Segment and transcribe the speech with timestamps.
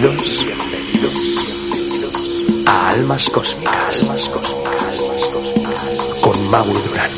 [0.00, 1.16] Bienvenidos,
[2.66, 4.08] a Almas Cósmicas,
[6.22, 7.17] con Mauro Durán.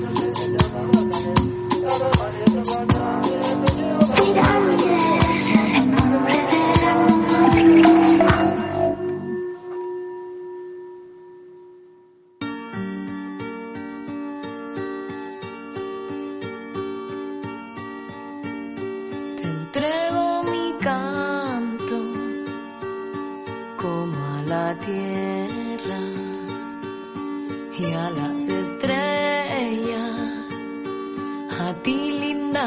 [0.89, 1.10] Te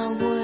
[0.05, 0.44] 教会。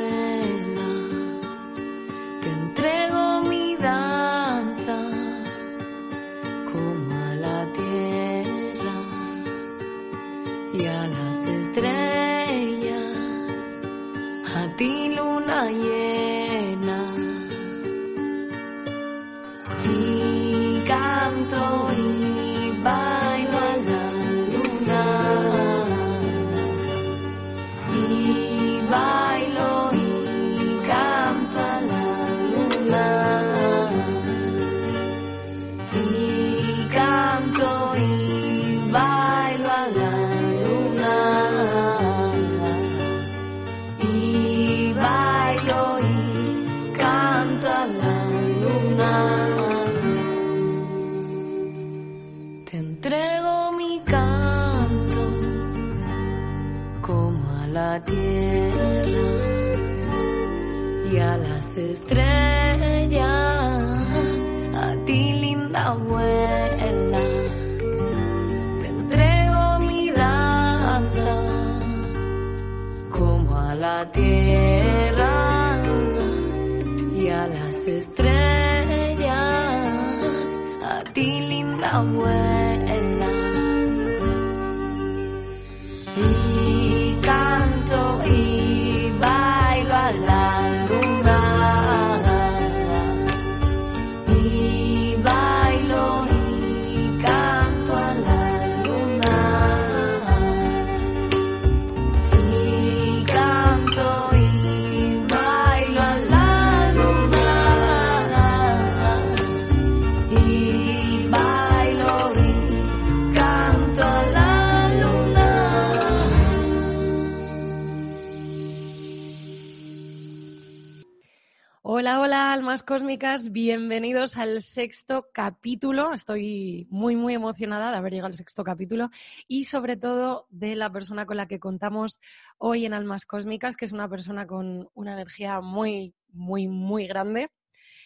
[123.51, 126.13] Bienvenidos al sexto capítulo.
[126.13, 129.09] Estoy muy, muy emocionada de haber llegado al sexto capítulo
[129.49, 132.21] y sobre todo de la persona con la que contamos
[132.59, 137.51] hoy en Almas Cósmicas, que es una persona con una energía muy, muy, muy grande.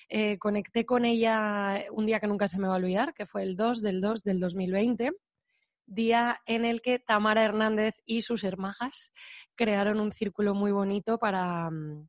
[0.08, 3.43] Eh, conecté con ella un día que nunca se me va a olvidar, que fue
[3.43, 5.11] el 2 del 2 del 2020,
[5.87, 9.12] día en el que Tamara Hernández y sus hermajas
[9.56, 12.08] crearon un círculo muy bonito para, mm,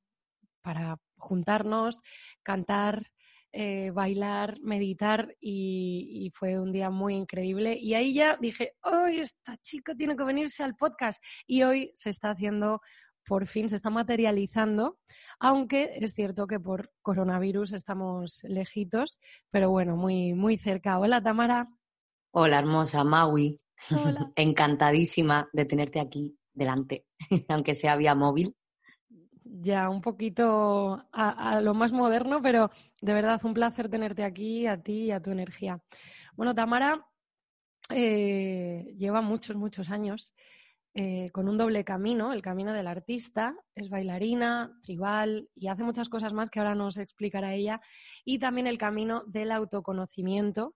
[0.66, 2.02] para juntarnos,
[2.42, 3.12] cantar,
[3.52, 7.78] eh, bailar, meditar y, y fue un día muy increíble.
[7.80, 11.24] Y ahí ya dije, ¡ay, esta chica tiene que venirse al podcast!
[11.46, 12.82] Y hoy se está haciendo,
[13.28, 14.98] por fin, se está materializando,
[15.40, 19.20] aunque es cierto que por coronavirus estamos lejitos,
[19.52, 20.98] pero bueno, muy, muy cerca.
[20.98, 21.70] Hola, Tamara.
[22.32, 23.56] Hola, hermosa Maui.
[23.92, 24.32] Hola.
[24.36, 27.06] Encantadísima de tenerte aquí delante,
[27.50, 28.56] aunque sea vía móvil.
[29.62, 32.72] Ya un poquito a, lo más moderno, pero
[33.02, 35.82] de verdad un placer tenerte aquí, a ti y a tu energía.
[36.36, 37.08] Bueno, Tamara
[37.90, 40.34] eh, lleva muchos, muchos años
[40.94, 46.10] eh, con un doble camino, el camino del artista, es bailarina, tribal y hace muchas
[46.10, 47.80] cosas más que ahora nos explicará ella,
[48.26, 50.76] y también el camino del autoconocimiento,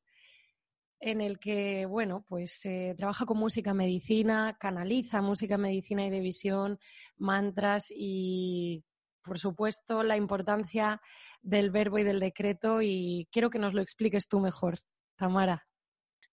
[1.00, 2.62] en el que, bueno, pues
[2.98, 6.80] trabaja con música medicina, canaliza música medicina y de visión,
[7.18, 8.84] mantras y,
[9.24, 11.02] por supuesto, la importancia
[11.42, 14.80] del verbo y del decreto y quiero que nos lo expliques tú mejor,
[15.16, 15.68] Tamara.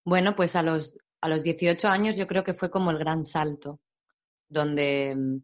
[0.03, 3.23] Bueno, pues a los, a los 18 años yo creo que fue como el gran
[3.23, 3.79] salto,
[4.49, 5.37] donde mm,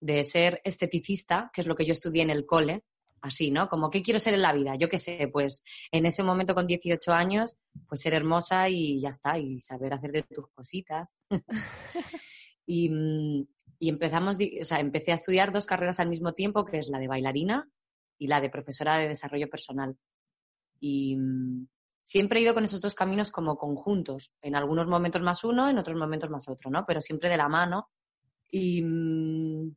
[0.00, 2.84] de ser esteticista, que es lo que yo estudié en el cole,
[3.26, 3.68] así, ¿no?
[3.68, 4.76] Como, ¿qué quiero ser en la vida?
[4.76, 5.62] Yo qué sé, pues
[5.92, 7.56] en ese momento con 18 años,
[7.88, 11.12] pues ser hermosa y ya está, y saber hacer de tus cositas.
[12.66, 13.46] y, mm,
[13.78, 16.98] y empezamos, o sea, empecé a estudiar dos carreras al mismo tiempo, que es la
[16.98, 17.68] de bailarina
[18.18, 19.96] y la de profesora de desarrollo personal.
[20.80, 21.66] Y mm,
[22.02, 25.78] siempre he ido con esos dos caminos como conjuntos, en algunos momentos más uno, en
[25.78, 26.84] otros momentos más otro, ¿no?
[26.86, 27.90] Pero siempre de la mano.
[28.50, 29.74] Y mm,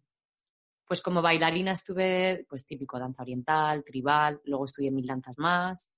[0.90, 5.92] pues como bailarina estuve, pues típico, danza oriental, tribal, luego estudié mil danzas más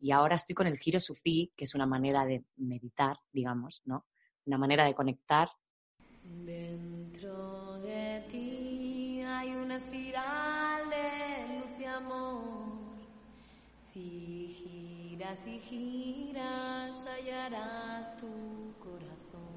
[0.00, 4.06] y ahora estoy con el giro sufí, que es una manera de meditar, digamos, ¿no?
[4.44, 5.48] Una manera de conectar.
[6.24, 12.98] Dentro de ti hay una espiral de luz y amor.
[13.76, 19.54] Si giras y giras, hallarás tu corazón.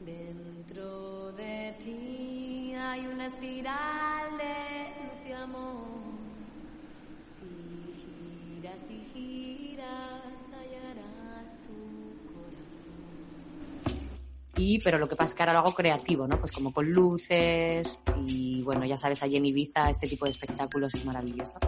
[0.00, 2.35] Dentro de ti
[2.96, 5.85] hay una espiral de luz y amor.
[14.56, 16.38] Y, pero lo que pasa es que ahora lo hago creativo, ¿no?
[16.38, 20.94] Pues como con luces y bueno, ya sabes, allí en Ibiza este tipo de espectáculos
[20.94, 21.58] es maravilloso.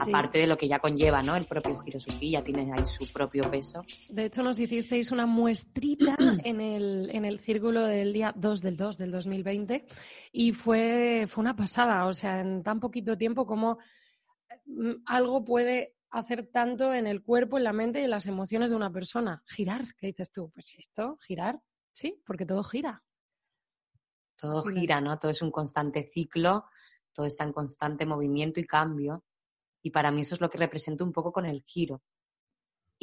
[0.00, 1.36] Aparte de lo que ya conlleva, ¿no?
[1.36, 3.84] El propio giro sufí ya tiene ahí su propio peso.
[4.08, 8.76] De hecho, nos hicisteis una muestrita en el, en el círculo del día 2 del
[8.76, 9.84] 2 del 2020
[10.32, 12.06] y fue, fue una pasada.
[12.06, 13.78] O sea, en tan poquito tiempo como
[14.64, 18.70] mm, algo puede hacer tanto en el cuerpo, en la mente y en las emociones
[18.70, 19.42] de una persona.
[19.46, 20.50] Girar, ¿qué dices tú?
[20.54, 21.60] Pues esto, girar,
[21.92, 23.02] sí, porque todo gira.
[24.36, 25.18] Todo gira, ¿no?
[25.18, 26.64] Todo es un constante ciclo,
[27.12, 29.24] todo está en constante movimiento y cambio.
[29.82, 32.02] Y para mí eso es lo que represento un poco con el giro.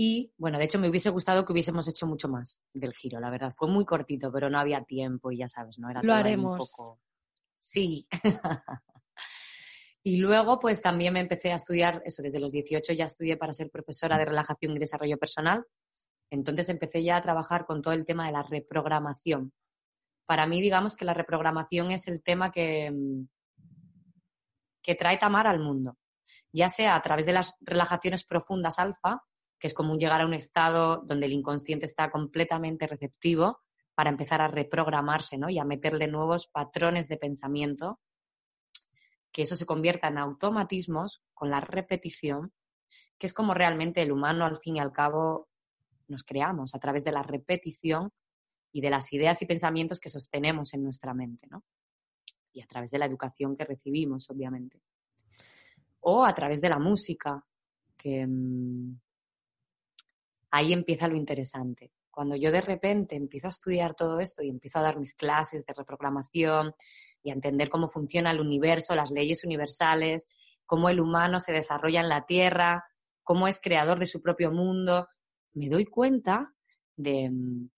[0.01, 3.29] Y, bueno, de hecho me hubiese gustado que hubiésemos hecho mucho más del giro, la
[3.29, 3.51] verdad.
[3.53, 5.89] Fue muy cortito, pero no había tiempo y ya sabes, ¿no?
[5.89, 6.53] Era Lo todo haremos.
[6.53, 7.01] un poco...
[7.59, 8.07] Sí.
[10.03, 13.51] y luego, pues también me empecé a estudiar, eso, desde los 18 ya estudié para
[13.51, 15.65] ser profesora de relajación y desarrollo personal.
[16.29, 19.53] Entonces empecé ya a trabajar con todo el tema de la reprogramación.
[20.25, 23.27] Para mí, digamos que la reprogramación es el tema que, mm,
[24.81, 25.97] que trae Tamar al mundo,
[26.51, 29.23] ya sea a través de las relajaciones profundas alfa,
[29.59, 33.59] que es como un llegar a un estado donde el inconsciente está completamente receptivo
[33.93, 35.49] para empezar a reprogramarse ¿no?
[35.49, 37.99] y a meterle nuevos patrones de pensamiento,
[39.31, 42.53] que eso se convierta en automatismos con la repetición,
[43.17, 45.49] que es como realmente el humano al fin y al cabo
[46.09, 48.11] nos creamos a través de la repetición
[48.71, 51.63] y de las ideas y pensamientos que sostenemos en nuestra mente, ¿no?
[52.53, 54.81] Y a través de la educación que recibimos, obviamente.
[56.01, 57.45] O a través de la música,
[57.97, 58.99] que mm,
[60.51, 61.91] ahí empieza lo interesante.
[62.11, 65.65] Cuando yo de repente empiezo a estudiar todo esto y empiezo a dar mis clases
[65.65, 66.73] de reprogramación
[67.23, 70.27] y a entender cómo funciona el universo, las leyes universales,
[70.65, 72.83] cómo el humano se desarrolla en la Tierra,
[73.23, 75.07] cómo es creador de su propio mundo,
[75.53, 76.53] me doy cuenta
[76.95, 77.69] de mm,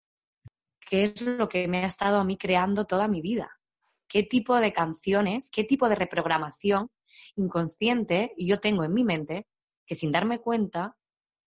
[0.80, 3.60] qué es lo que me ha estado a mí creando toda mi vida.
[4.08, 6.90] Qué tipo de canciones, qué tipo de reprogramación
[7.36, 9.48] inconsciente yo tengo en mi mente
[9.86, 10.96] que sin darme cuenta,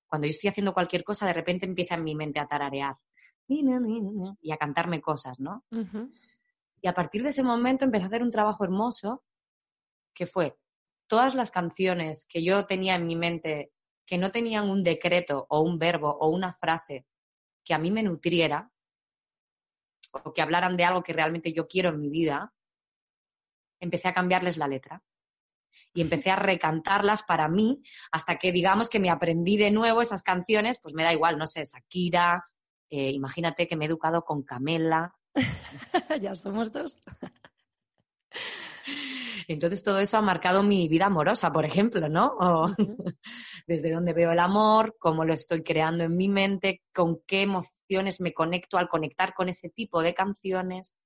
[0.07, 2.97] cuando yo estoy haciendo cualquier cosa, de repente empieza en mi mente a tararear
[3.49, 5.64] y a cantarme cosas, ¿no?
[6.81, 9.23] Y a partir de ese momento empecé a hacer un trabajo hermoso
[10.14, 10.57] que fue
[11.07, 13.73] todas las canciones que yo tenía en mi mente
[14.06, 17.06] que no tenían un decreto o un verbo o una frase
[17.64, 18.70] que a mí me nutriera
[20.12, 22.54] o que hablaran de algo que realmente yo quiero en mi vida,
[23.80, 25.02] empecé a cambiarles la letra
[25.92, 27.82] y empecé a recantarlas para mí
[28.12, 31.46] hasta que digamos que me aprendí de nuevo esas canciones, pues me da igual, no
[31.46, 32.44] sé, Shakira,
[32.90, 35.14] eh, imagínate que me he educado con Camela,
[36.20, 36.99] ya somos dos.
[39.48, 42.34] Entonces todo eso ha marcado mi vida amorosa, por ejemplo, ¿no?
[42.38, 42.66] O
[43.66, 48.20] desde dónde veo el amor, cómo lo estoy creando en mi mente, con qué emociones
[48.20, 50.96] me conecto al conectar con ese tipo de canciones.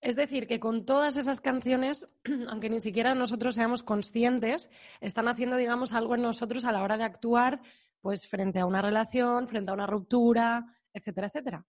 [0.00, 2.08] Es decir, que con todas esas canciones,
[2.48, 6.96] aunque ni siquiera nosotros seamos conscientes, están haciendo, digamos, algo en nosotros a la hora
[6.96, 7.60] de actuar,
[8.00, 11.66] pues frente a una relación, frente a una ruptura, etcétera, etcétera.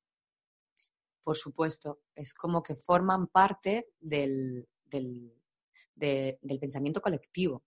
[1.24, 5.34] Por supuesto, es como que forman parte del, del,
[6.00, 7.64] de- del pensamiento colectivo.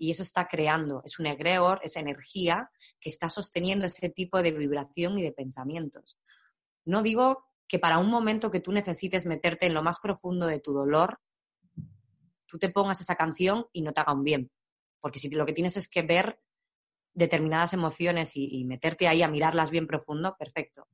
[0.00, 4.50] Y eso está creando, es un egregor, es energía que está sosteniendo ese tipo de
[4.50, 6.18] vibración y de pensamientos.
[6.84, 10.58] No digo que para un momento que tú necesites meterte en lo más profundo de
[10.58, 11.20] tu dolor,
[12.46, 14.50] tú te pongas esa canción y no te haga un bien.
[14.98, 16.40] Porque si lo que tienes es que ver
[17.14, 20.88] determinadas emociones y, y meterte ahí a mirarlas bien profundo, perfecto.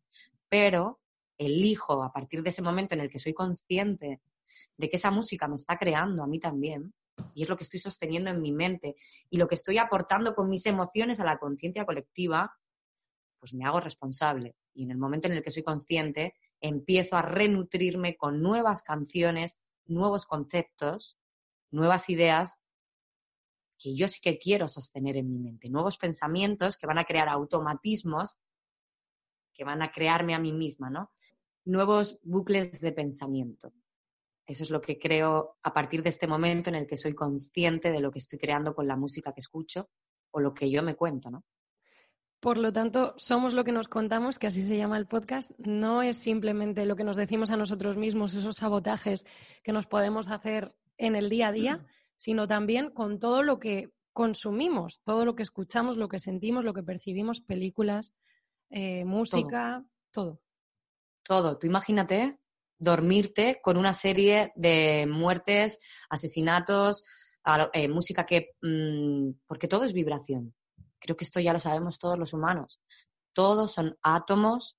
[0.50, 1.00] Pero
[1.38, 4.20] elijo a partir de ese momento en el que soy consciente
[4.76, 6.94] de que esa música me está creando a mí también,
[7.34, 8.96] y es lo que estoy sosteniendo en mi mente,
[9.30, 12.52] y lo que estoy aportando con mis emociones a la conciencia colectiva,
[13.38, 14.56] pues me hago responsable.
[14.74, 19.58] Y en el momento en el que soy consciente, empiezo a renutrirme con nuevas canciones,
[19.86, 21.16] nuevos conceptos,
[21.70, 22.58] nuevas ideas
[23.78, 27.28] que yo sí que quiero sostener en mi mente, nuevos pensamientos que van a crear
[27.28, 28.40] automatismos
[29.56, 31.10] que van a crearme a mí misma, ¿no?
[31.64, 33.72] Nuevos bucles de pensamiento.
[34.46, 37.90] Eso es lo que creo a partir de este momento en el que soy consciente
[37.90, 39.88] de lo que estoy creando con la música que escucho
[40.30, 41.44] o lo que yo me cuento, ¿no?
[42.38, 45.50] Por lo tanto, somos lo que nos contamos, que así se llama el podcast.
[45.58, 49.24] No es simplemente lo que nos decimos a nosotros mismos, esos sabotajes
[49.64, 51.86] que nos podemos hacer en el día a día,
[52.16, 56.72] sino también con todo lo que consumimos, todo lo que escuchamos, lo que sentimos, lo
[56.72, 58.14] que percibimos, películas,
[58.70, 60.40] eh, música, todo.
[61.22, 61.58] Todo.
[61.58, 62.38] Tú imagínate
[62.78, 65.78] dormirte con una serie de muertes,
[66.08, 67.04] asesinatos,
[67.72, 68.56] eh, música que...
[68.62, 70.54] mm, porque todo es vibración.
[70.98, 72.80] Creo que esto ya lo sabemos todos los humanos.
[73.32, 74.78] Todos son átomos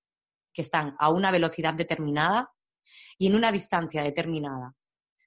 [0.53, 2.51] que están a una velocidad determinada
[3.17, 4.75] y en una distancia determinada.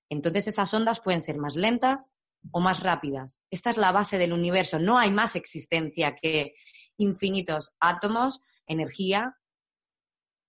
[0.09, 2.11] Entonces esas ondas pueden ser más lentas
[2.53, 3.41] o más rápidas.
[3.51, 4.79] Esta es la base del universo.
[4.79, 6.55] No hay más existencia que
[6.97, 9.37] infinitos átomos, energía,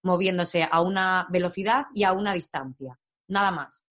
[0.04, 3.00] moviéndose a una velocidad y a una distancia.
[3.28, 3.86] Nada más.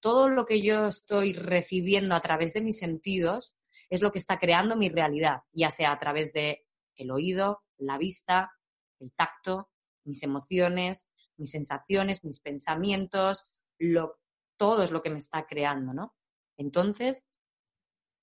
[0.00, 3.56] Todo lo que yo estoy recibiendo a través de mis sentidos
[3.90, 7.98] es lo que está creando mi realidad, ya sea a través de el oído, la
[7.98, 8.52] vista,
[8.98, 9.70] el tacto,
[10.04, 13.44] mis emociones, mis sensaciones, mis pensamientos,
[13.78, 14.18] lo,
[14.56, 16.14] todo es lo que me está creando, ¿no?
[16.56, 17.26] Entonces,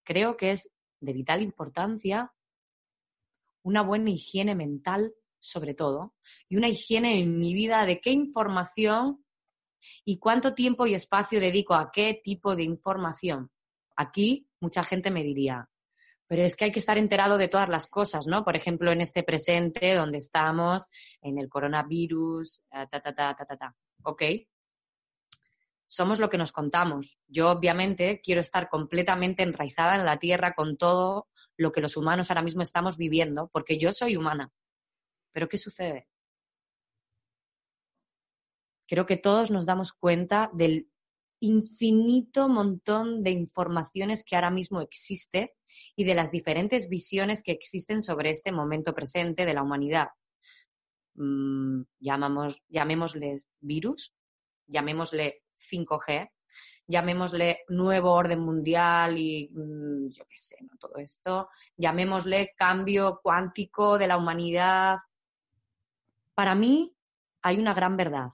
[0.03, 2.33] creo que es de vital importancia
[3.63, 6.15] una buena higiene mental, sobre todo,
[6.47, 9.23] y una higiene en mi vida de qué información
[10.05, 13.51] y cuánto tiempo y espacio dedico a qué tipo de información.
[13.95, 15.69] Aquí mucha gente me diría,
[16.27, 18.43] pero es que hay que estar enterado de todas las cosas, ¿no?
[18.43, 20.87] Por ejemplo, en este presente donde estamos,
[21.21, 23.75] en el coronavirus, eh, ta, ta, ta, ta, ta, ta.
[24.03, 24.23] Ok.
[25.89, 27.17] Somos lo que nos contamos.
[27.27, 32.29] Yo, obviamente, quiero estar completamente enraizada en la tierra con todo lo que los humanos
[32.29, 34.51] ahora mismo estamos viviendo, porque yo soy humana.
[35.37, 36.07] Pero ¿qué sucede?
[38.87, 40.89] Creo que todos nos damos cuenta del
[41.39, 45.55] infinito montón de informaciones que ahora mismo existe
[45.95, 50.07] y de las diferentes visiones que existen sobre este momento presente de la humanidad.
[51.13, 54.15] Mm, llamémosle virus,
[54.65, 56.31] llamémosle 5G,
[56.87, 60.75] llamémosle nuevo orden mundial y mm, yo qué sé, ¿no?
[60.79, 64.97] todo esto, llamémosle cambio cuántico de la humanidad.
[66.37, 66.95] Para mí
[67.41, 68.29] hay una gran verdad,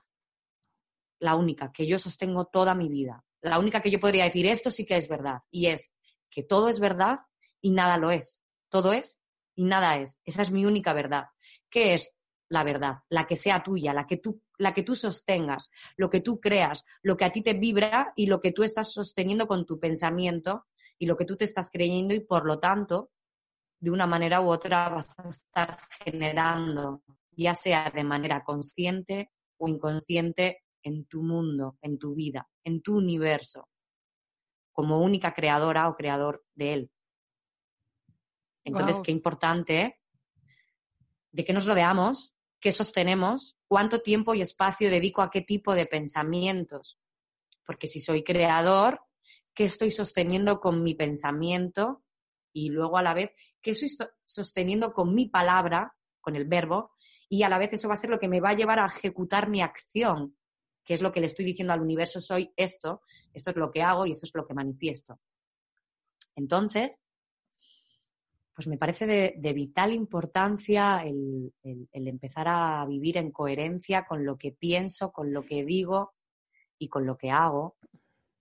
[1.19, 4.71] la única que yo sostengo toda mi vida, la única que yo podría decir esto
[4.71, 5.95] sí que es verdad, y es
[6.29, 7.19] que todo es verdad
[7.61, 9.21] y nada lo es, todo es
[9.55, 10.19] y nada es.
[10.25, 11.27] Esa es mi única verdad.
[11.69, 12.13] ¿Qué es
[12.49, 12.97] la verdad?
[13.07, 16.83] La que sea tuya, la que tú, la que tú sostengas, lo que tú creas,
[17.03, 20.65] lo que a ti te vibra y lo que tú estás sosteniendo con tu pensamiento
[20.99, 23.11] y lo que tú te estás creyendo y por lo tanto,
[23.79, 27.01] de una manera u otra vas a estar generando,
[27.35, 32.97] ya sea de manera consciente o inconsciente, en tu mundo, en tu vida, en tu
[32.97, 33.69] universo,
[34.73, 36.91] como única creadora o creador de él.
[38.65, 39.99] Entonces, qué importante
[41.31, 45.85] de qué nos rodeamos, qué sostenemos, cuánto tiempo y espacio dedico a qué tipo de
[45.85, 46.99] pensamientos.
[47.65, 49.01] Porque si soy creador,
[49.53, 52.03] ¿qué estoy sosteniendo con mi pensamiento?
[52.53, 56.91] Y luego a la vez, ¿qué estoy so- sosteniendo con mi palabra, con el verbo?
[57.33, 58.85] Y a la vez eso va a ser lo que me va a llevar a
[58.85, 60.37] ejecutar mi acción.
[60.85, 63.01] que es lo que le estoy diciendo al universo, soy esto,
[63.33, 65.19] esto es lo que hago y esto es lo que manifiesto.
[66.35, 66.99] Entonces,
[68.53, 71.51] pues me parece de, vital importancia el,
[71.93, 76.13] empezar a vivir en coherencia con lo que pienso, con lo que digo
[76.77, 77.77] y con lo que hago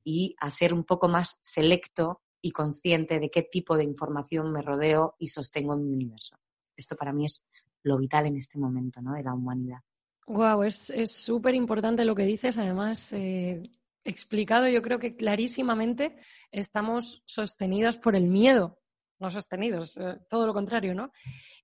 [0.05, 4.61] y a ser un poco más selecto y consciente de qué tipo de información me
[4.61, 6.37] rodeo y sostengo en mi universo.
[6.77, 7.43] Esto para mí es
[7.83, 9.15] lo vital en este momento ¿no?
[9.15, 9.79] de la humanidad.
[10.27, 12.57] Wow, es súper importante lo que dices.
[12.57, 13.63] Además, eh,
[14.05, 16.17] explicado yo creo que clarísimamente
[16.51, 18.79] estamos sostenidos por el miedo
[19.23, 21.13] no sostenidos, eh, todo lo contrario, ¿no?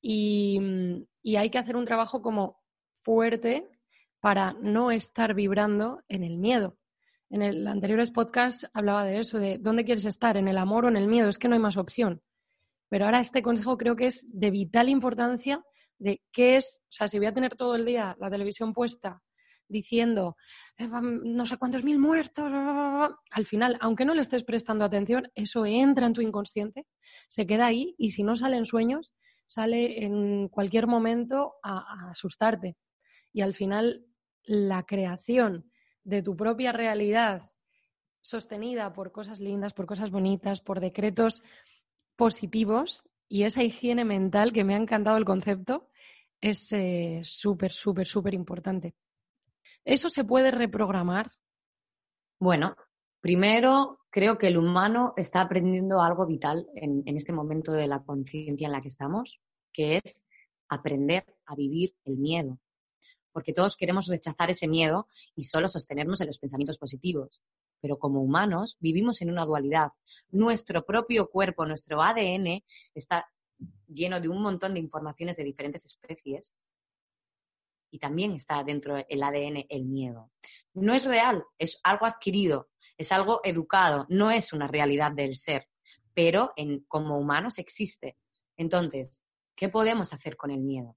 [0.00, 0.58] Y,
[1.36, 2.62] hay que hacer un trabajo como
[3.00, 3.68] fuerte
[4.20, 6.78] para no estar vibrando en el miedo.
[7.28, 10.88] En el anteriores podcast hablaba de eso, de dónde quieres estar, en el amor o
[10.88, 12.22] en el miedo, es que no hay más opción.
[12.88, 15.62] Pero ahora este consejo creo que es de vital importancia
[15.98, 19.22] de qué es, o sea, si voy a tener todo el día la televisión puesta
[19.68, 20.36] diciendo
[20.78, 25.66] eh, no sé cuántos mil muertos, al final, aunque no le estés prestando atención, eso
[25.66, 26.86] entra en tu inconsciente,
[27.28, 29.12] se queda ahí y si no sale en sueños,
[29.46, 32.76] sale en cualquier momento a, asustarte.
[33.32, 34.06] Y al final,
[34.44, 35.70] la creación
[36.04, 37.42] de tu propia realidad
[38.20, 41.42] sostenida por cosas lindas, por cosas bonitas, por decretos
[42.16, 45.88] positivos y esa higiene mental que me ha encantado el concepto
[46.40, 48.94] es eh, súper, súper, súper importante.
[49.84, 51.30] ¿Eso se puede reprogramar?
[52.40, 52.76] Bueno,
[53.20, 58.66] primero creo que el humano está aprendiendo algo vital en, este momento de la conciencia
[58.66, 59.40] en la que estamos,
[59.72, 60.22] que es
[60.68, 62.58] aprender a vivir el miedo.
[63.32, 67.42] Porque todos queremos rechazar ese miedo y solo sostenernos en los pensamientos positivos.
[67.80, 69.90] Pero como humanos vivimos en una dualidad.
[70.30, 72.62] Nuestro propio cuerpo, nuestro ADN
[72.94, 73.28] está
[73.86, 76.54] lleno de un montón de informaciones de diferentes especies
[77.90, 80.30] y también está dentro del ADN el miedo.
[80.74, 85.68] No es real, es algo adquirido, es algo educado, no es una realidad del ser,
[86.14, 88.16] pero en, como humanos existe.
[88.56, 89.22] Entonces,
[89.54, 90.96] ¿qué podemos hacer con el miedo?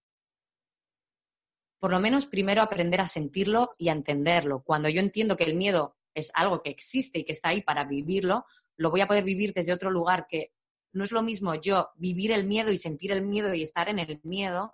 [1.80, 4.62] Por lo menos primero aprender a sentirlo y a entenderlo.
[4.64, 7.86] Cuando yo entiendo que el miedo es algo que existe y que está ahí para
[7.86, 8.46] vivirlo,
[8.78, 10.54] lo voy a poder vivir desde otro lugar que
[10.94, 14.00] no es lo mismo yo vivir el miedo y sentir el miedo y estar en
[14.00, 14.74] el miedo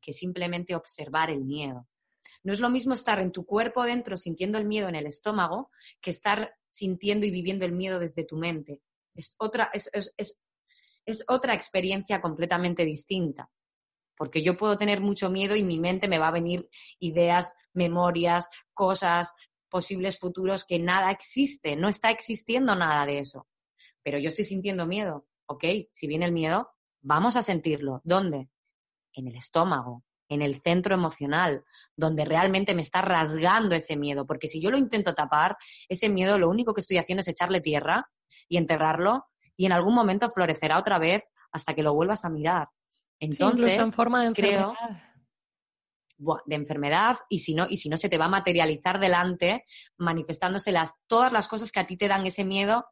[0.00, 1.88] que simplemente observar el miedo.
[2.42, 5.70] No es lo mismo estar en tu cuerpo dentro sintiendo el miedo en el estómago
[6.00, 8.82] que estar sintiendo y viviendo el miedo desde tu mente.
[9.14, 9.90] Es otra, es,
[11.04, 13.50] es otra experiencia completamente distinta.
[14.16, 18.50] Porque yo puedo tener mucho miedo y mi mente me va a venir ideas, memorias,
[18.74, 19.32] cosas,
[19.68, 23.46] posibles futuros que nada existe, no está existiendo nada de eso.
[24.02, 25.26] Pero yo estoy sintiendo miedo.
[25.46, 28.00] Ok, si viene el miedo, vamos a sentirlo.
[28.04, 28.48] ¿Dónde?
[29.18, 31.64] en el estómago, en el centro emocional,
[31.96, 34.26] donde realmente me está rasgando ese miedo.
[34.26, 35.56] Porque si yo lo intento tapar,
[35.88, 38.08] ese miedo lo único que estoy haciendo es echarle tierra
[38.48, 39.26] y enterrarlo
[39.56, 42.68] y en algún momento florecerá otra vez hasta que lo vuelvas a mirar.
[43.20, 44.72] Entonces, en forma de enfermedad.
[46.18, 49.64] De enfermedad y si no y si no se te va a materializar delante
[49.96, 52.86] manifestándose las, todas las cosas que a ti te dan ese miedo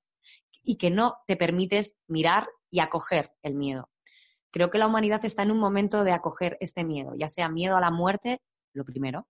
[0.63, 3.91] y que no te permites mirar y acoger el miedo.
[4.51, 7.77] Creo que la humanidad está en un momento de acoger este miedo, ya sea miedo
[7.77, 8.41] a la muerte,
[8.73, 9.29] lo primero,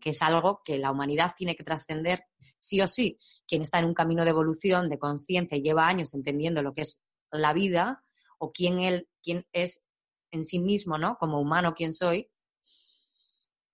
[0.00, 2.24] que es algo que la humanidad tiene que trascender
[2.58, 3.18] sí o sí.
[3.46, 6.82] Quien está en un camino de evolución, de conciencia y lleva años entendiendo lo que
[6.82, 8.04] es la vida
[8.38, 9.86] o quién él, quién es
[10.30, 11.16] en sí mismo, ¿no?
[11.18, 12.30] Como humano, quién soy,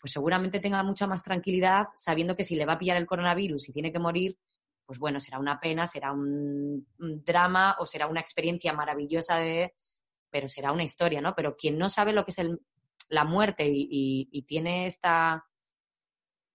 [0.04, 3.70] pues seguramente tenga mucha más tranquilidad sabiendo que si le va a pillar el coronavirus
[3.70, 4.36] y tiene que morir,
[4.84, 9.72] pues bueno, será una pena, será un drama o será una experiencia maravillosa de,
[10.28, 11.34] pero será una historia, ¿no?
[11.34, 12.40] Pero quien no sabe lo que es
[13.08, 15.46] la muerte y, tiene esta,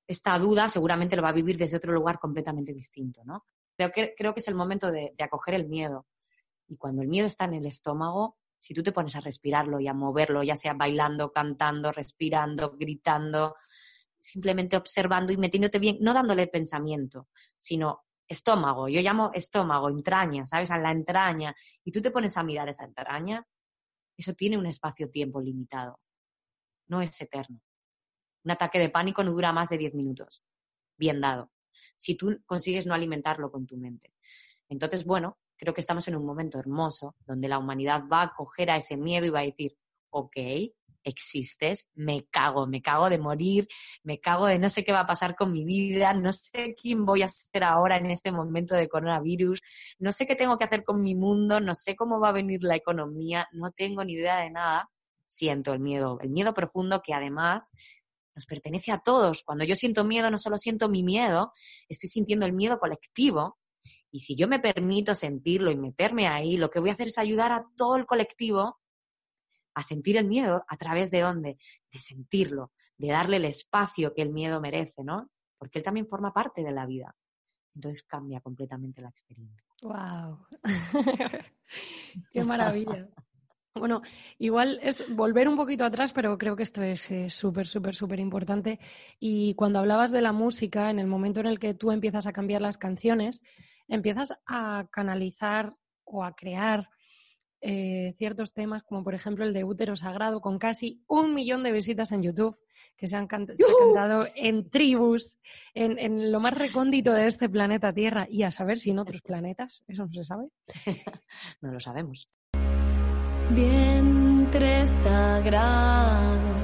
[0.05, 3.45] esta duda, seguramente lo va a vivir desde otro lugar completamente distinto, ¿no?
[3.75, 6.05] Creo que, creo que es el momento de acoger el miedo.
[6.67, 9.88] Y cuando el miedo está en el estómago, si tú te pones a respirarlo y
[9.88, 13.56] a moverlo, ya sea bailando, cantando, respirando, gritando,
[14.19, 18.89] simplemente observando y metiéndote bien, no dándole pensamiento, sino estómago.
[18.89, 20.69] Yo llamo estómago, entraña, ¿sabes?
[20.69, 21.56] A la entraña.
[21.84, 23.48] Y tú te pones a mirar esa entraña
[24.19, 26.02] eso tiene un espacio-tiempo limitado.
[26.89, 27.62] No es eterno.
[28.43, 30.43] Un ataque de pánico no dura más de 10 minutos.
[30.98, 31.54] Bien dado.
[31.95, 34.13] Si tú consigues no alimentarlo con tu mente.
[34.67, 38.72] Entonces, bueno, creo que estamos en un momento hermoso donde la humanidad va a coger
[38.72, 39.76] a ese miedo y va a decir,
[40.10, 40.38] ok,
[41.04, 43.67] existes, me cago, me cago de morir,
[44.04, 47.06] me cago de no sé qué va a pasar con mi vida, no sé quién
[47.06, 49.62] voy a ser ahora en este momento de coronavirus,
[50.00, 52.63] no sé qué tengo que hacer con mi mundo, no sé cómo va a venir
[52.63, 54.89] la economía, no tengo ni idea de nada.
[55.28, 57.69] Siento el miedo, el miedo profundo que además
[58.34, 59.43] nos pertenece a todos.
[59.43, 61.52] Cuando yo siento miedo, no solo siento mi miedo,
[61.88, 63.58] estoy sintiendo el miedo colectivo.
[64.12, 67.17] Y si yo me permito sentirlo y meterme ahí, lo que voy a hacer es
[67.17, 68.80] ayudar a todo el colectivo
[69.74, 71.58] a sentir el miedo a través de dónde?
[71.91, 75.30] De sentirlo, de darle el espacio que el miedo merece, ¿no?
[75.58, 77.15] Porque él también forma parte de la vida.
[77.76, 79.63] Entonces cambia completamente la experiencia.
[79.82, 80.45] ¡Wow!
[82.32, 83.08] ¡Qué maravilla!
[83.76, 84.02] Bueno,
[84.39, 88.19] igual es volver un poquito atrás, pero creo que esto es eh, súper, súper, súper
[88.19, 88.80] importante.
[89.19, 92.34] Y cuando hablabas de la música, en el momento en el que tú empiezas a
[92.34, 93.43] cambiar las canciones,
[93.89, 95.75] empiezas a canalizar
[96.06, 96.89] o a crear
[97.62, 101.73] eh, ciertos temas, como por ejemplo el de Útero Sagrado, con casi un millón de
[101.73, 102.58] visitas en YouTube,
[102.95, 105.38] que se han cantado en tribus,
[105.73, 109.21] en, en, lo más recóndito de este planeta Tierra, y a saber si en otros
[109.21, 110.47] planetas, eso no se sabe.
[111.62, 112.30] no lo sabemos.
[113.54, 116.56] Vientre sagrado,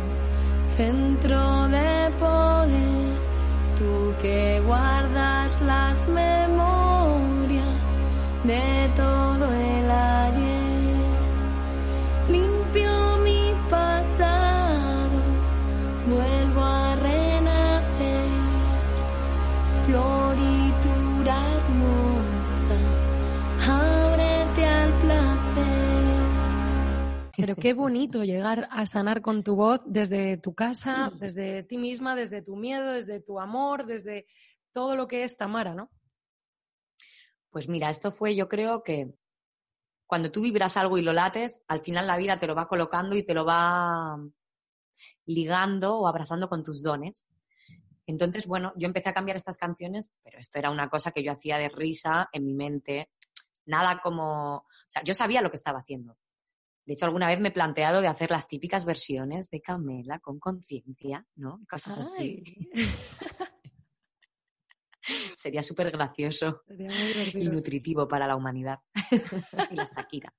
[0.78, 3.16] centro de poder,
[3.76, 5.35] tú que guardas
[27.46, 32.16] Pero qué bonito llegar a sanar con tu voz desde tu casa, desde ti misma,
[32.16, 34.26] desde tu miedo, desde tu amor, desde
[34.74, 35.92] todo lo que es Tamara, ¿no?
[37.52, 39.14] Pues mira, esto fue, yo creo que
[40.08, 43.16] cuando tú vibras algo y lo lates, al final la vida te lo va colocando
[43.16, 44.18] y te lo va
[45.28, 47.28] ligando o abrazando con tus dones.
[48.08, 51.32] Entonces, bueno, yo empecé a cambiar estas canciones, pero esto era una cosa que yo
[51.32, 53.12] hacía de risa en mi mente.
[53.68, 56.18] Nada como, o sea, yo sabía lo que estaba haciendo.
[56.86, 60.39] De hecho, alguna vez me he planteado de hacer las típicas versiones de Camela con
[60.39, 61.62] conciencia, ¿no?
[61.67, 62.43] Cosas así.
[65.36, 68.80] Sería súper gracioso Sería muy divertido, y nutritivo para la humanidad.
[69.71, 70.34] y la Shakira.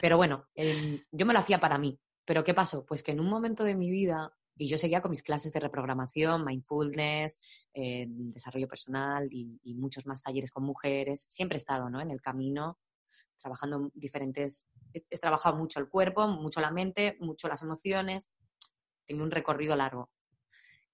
[0.00, 1.98] Pero bueno, em, yo me lo hacía para mí.
[2.24, 2.86] Pero ¿qué pasó?
[2.86, 5.60] Pues que en un momento de mi vida, y yo seguía con mis clases de
[5.60, 7.38] reprogramación, mindfulness,
[7.74, 12.00] eh, desarrollo personal y, y muchos más talleres con mujeres, siempre he estado ¿no?
[12.00, 12.78] en el camino,
[13.38, 14.66] trabajando en diferentes...
[14.92, 18.30] He, he trabajado mucho el cuerpo, mucho la mente, mucho las emociones.
[19.06, 20.10] Tengo un recorrido largo.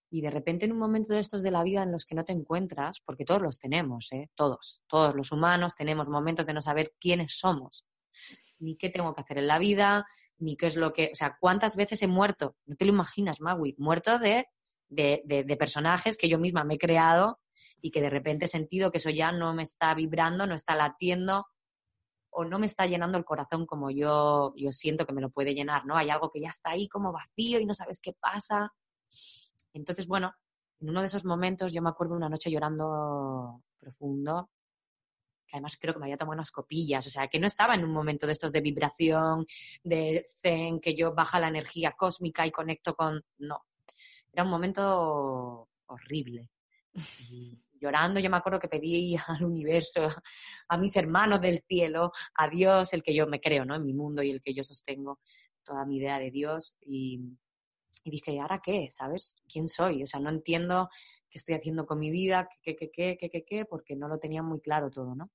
[0.09, 2.25] Y de repente en un momento de estos de la vida en los que no
[2.25, 4.31] te encuentras, porque todos los tenemos, ¿eh?
[4.35, 7.87] todos, todos los humanos tenemos momentos de no saber quiénes somos,
[8.59, 10.07] ni qué tengo que hacer en la vida,
[10.39, 13.41] ni qué es lo que, o sea, cuántas veces he muerto, no te lo imaginas,
[13.41, 14.47] Magui, muerto de,
[14.89, 17.41] de, de, de personajes que yo misma me he creado
[17.81, 20.77] y que de repente he sentido que eso ya no me está vibrando, no está
[20.77, 21.47] latiendo
[22.39, 25.55] o no me está llenando el corazón como yo, yo siento que me lo puede
[25.55, 25.97] llenar, ¿no?
[25.97, 28.75] Hay algo que ya está ahí como vacío y no sabes qué pasa.
[29.73, 30.35] Entonces, bueno,
[30.79, 34.51] en uno de esos momentos yo me acuerdo una noche llorando profundo,
[35.47, 37.85] que además creo que me había tomado unas copillas, o sea, que no estaba en
[37.85, 39.47] un momento de estos de vibración,
[39.83, 43.25] de zen, que yo baja la energía cósmica y conecto con...
[43.39, 43.65] No,
[44.31, 46.51] era un momento horrible.
[47.81, 50.09] llorando, yo me acuerdo que pedí al universo,
[50.69, 53.75] a mis hermanos del cielo, a Dios, el que yo me creo, ¿no?
[53.75, 55.21] En mi mundo y el que yo sostengo
[55.63, 56.77] toda mi idea de Dios.
[56.81, 57.21] Y,
[58.05, 58.89] y dije, ¿y ahora qué?
[58.91, 59.35] ¿Sabes?
[59.49, 60.03] ¿Quién soy?
[60.03, 60.89] O sea, no entiendo
[61.29, 64.19] qué estoy haciendo con mi vida, qué, qué, qué, qué, qué, qué, porque no lo
[64.19, 65.31] tenía muy claro todo, ¿no?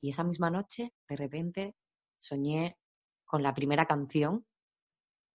[0.00, 1.76] Y esa misma noche, de repente,
[2.18, 2.78] soñé
[3.24, 4.46] con la primera canción,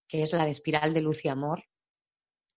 [0.07, 1.68] que es la de Espiral de Luz y Amor,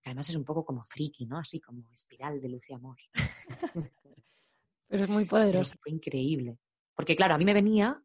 [0.05, 1.39] además es un poco como friki, ¿no?
[1.39, 2.97] Así como Espiral de Luz y Amor.
[4.89, 5.77] Pero es muy Pero poderoso.
[5.81, 6.59] fue increíble.
[6.95, 8.03] Porque claro, a mí me venía,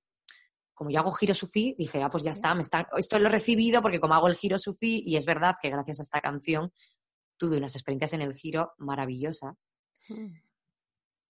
[0.74, 3.32] como yo hago giro sufí, dije, ah, pues ya está, me está, esto lo he
[3.32, 6.72] recibido porque como hago el giro sufí, y es verdad que gracias a esta canción
[7.38, 9.56] tuve unas experiencias en el giro maravillosas.
[10.10, 10.36] Mm.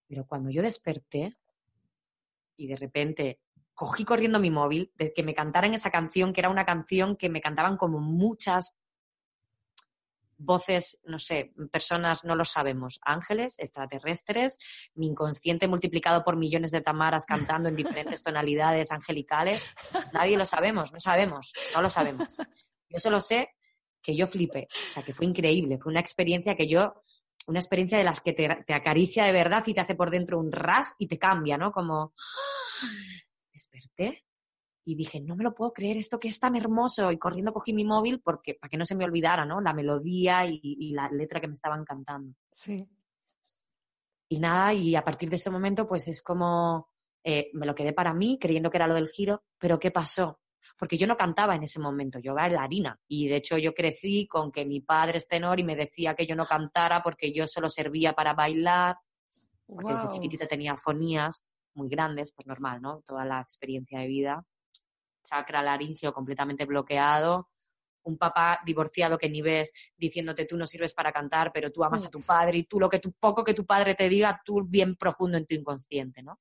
[0.08, 1.38] Pero cuando yo desperté
[2.56, 3.40] y de repente
[3.74, 7.30] cogí corriendo mi móvil, de que me cantaran esa canción, que era una canción que
[7.30, 8.76] me cantaban como muchas
[10.38, 14.58] voces, no sé, personas, no lo sabemos, ángeles, extraterrestres,
[14.96, 19.66] mi inconsciente multiplicado por millones de tamaras cantando en diferentes tonalidades angelicales,
[20.14, 22.36] nadie lo sabemos, no sabemos, no lo sabemos.
[22.90, 23.50] Yo solo sé
[24.02, 27.02] que yo flipé, o sea, que fue increíble, fue una experiencia que yo,
[27.48, 30.40] una experiencia de las que te, te acaricia de verdad y te hace por dentro
[30.40, 31.72] un ras y te cambia, ¿no?
[31.72, 32.14] Como
[33.52, 34.27] desperté
[34.90, 37.12] y dije, no me lo puedo creer, esto que es tan hermoso.
[37.12, 39.60] Y corriendo cogí mi móvil porque, para que no se me olvidara, ¿no?
[39.60, 42.34] La melodía y, y la letra que me estaban cantando.
[42.54, 42.88] Sí.
[44.30, 46.88] Y nada, y a partir de ese momento, pues es como,
[47.22, 50.40] eh, me lo quedé para mí, creyendo que era lo del giro, pero ¿qué pasó?
[50.80, 52.98] Porque yo no cantaba en ese momento, yo bailarina.
[53.10, 56.26] Y de hecho yo crecí con que mi padre es tenor y me decía que
[56.26, 58.96] yo no cantara porque yo solo servía para bailar,
[59.66, 60.14] porque desde Guau.
[60.14, 63.02] chiquitita tenía fonías muy grandes, pues normal, ¿no?
[63.06, 64.46] Toda la experiencia de vida.
[65.28, 67.50] Chakra laringio completamente bloqueado.
[68.04, 72.06] Un papá divorciado que ni ves diciéndote tú no sirves para cantar, pero tú amas
[72.06, 74.64] a tu padre y tú lo que tu poco que tu padre te diga, tú
[74.64, 76.40] bien profundo en tu inconsciente, ¿no?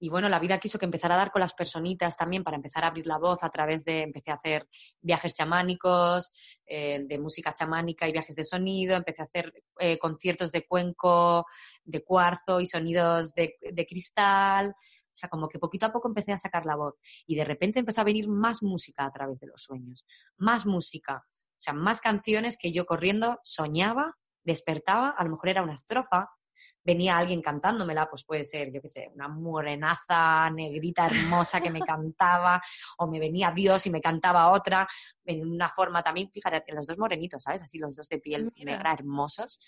[0.00, 2.84] Y bueno, la vida quiso que empezara a dar con las personitas también para empezar
[2.84, 4.68] a abrir la voz a través de, empecé a hacer
[5.00, 6.30] viajes chamánicos,
[6.64, 11.46] eh, de música chamánica y viajes de sonido, empecé a hacer eh, conciertos de cuenco,
[11.84, 14.74] de cuarzo y sonidos de, de cristal.
[15.10, 16.94] O sea, como que poquito a poco empecé a sacar la voz
[17.26, 21.24] y de repente empezó a venir más música a través de los sueños, más música,
[21.26, 26.30] o sea, más canciones que yo corriendo soñaba, despertaba, a lo mejor era una estrofa,
[26.84, 31.80] venía alguien cantándomela, pues puede ser, yo qué sé, una morenaza negrita hermosa que me
[31.80, 32.60] cantaba,
[32.98, 34.86] o me venía Dios y me cantaba otra,
[35.24, 37.62] en una forma también, fíjate, los dos morenitos, ¿sabes?
[37.62, 38.72] Así los dos de piel Mira.
[38.72, 39.66] negra hermosos.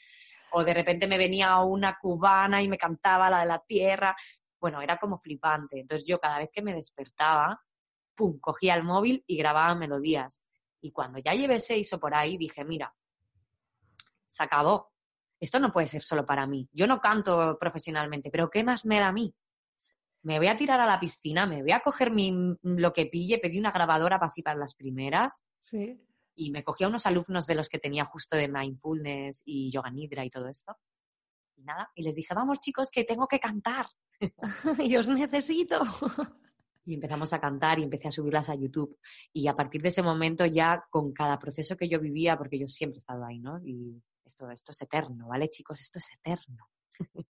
[0.53, 4.17] O de repente me venía una cubana y me cantaba la de la tierra.
[4.61, 5.81] Bueno, era como flipante.
[5.81, 7.61] Entonces yo cada vez que me despertaba,
[8.15, 10.43] pum, cogía el móvil y grababa melodías.
[10.81, 12.95] Y cuando ya llevé seis o por ahí, dije, mira,
[14.29, 14.93] se acabó.
[15.39, 16.69] Esto no puede ser solo para mí.
[16.73, 19.35] Yo no canto profesionalmente, pero ¿qué más me da a mí?
[20.23, 23.39] Me voy a tirar a la piscina, me voy a coger mi, lo que pille,
[23.39, 25.99] pedí una grabadora para así para las primeras Sí.
[26.35, 29.91] y me cogí a unos alumnos de los que tenía justo de mindfulness y yoga
[29.91, 30.77] nidra y todo esto.
[31.57, 33.87] Y nada, y les dije, vamos chicos, que tengo que cantar.
[34.85, 35.81] y os necesito.
[36.85, 38.99] Y empezamos a cantar y empecé a subirlas a YouTube.
[39.33, 42.67] Y a partir de ese momento ya con cada proceso que yo vivía, porque yo
[42.67, 43.61] siempre he estado ahí, ¿no?
[43.65, 45.81] Y esto, esto es eterno, ¿vale chicos?
[45.81, 46.67] Esto es eterno.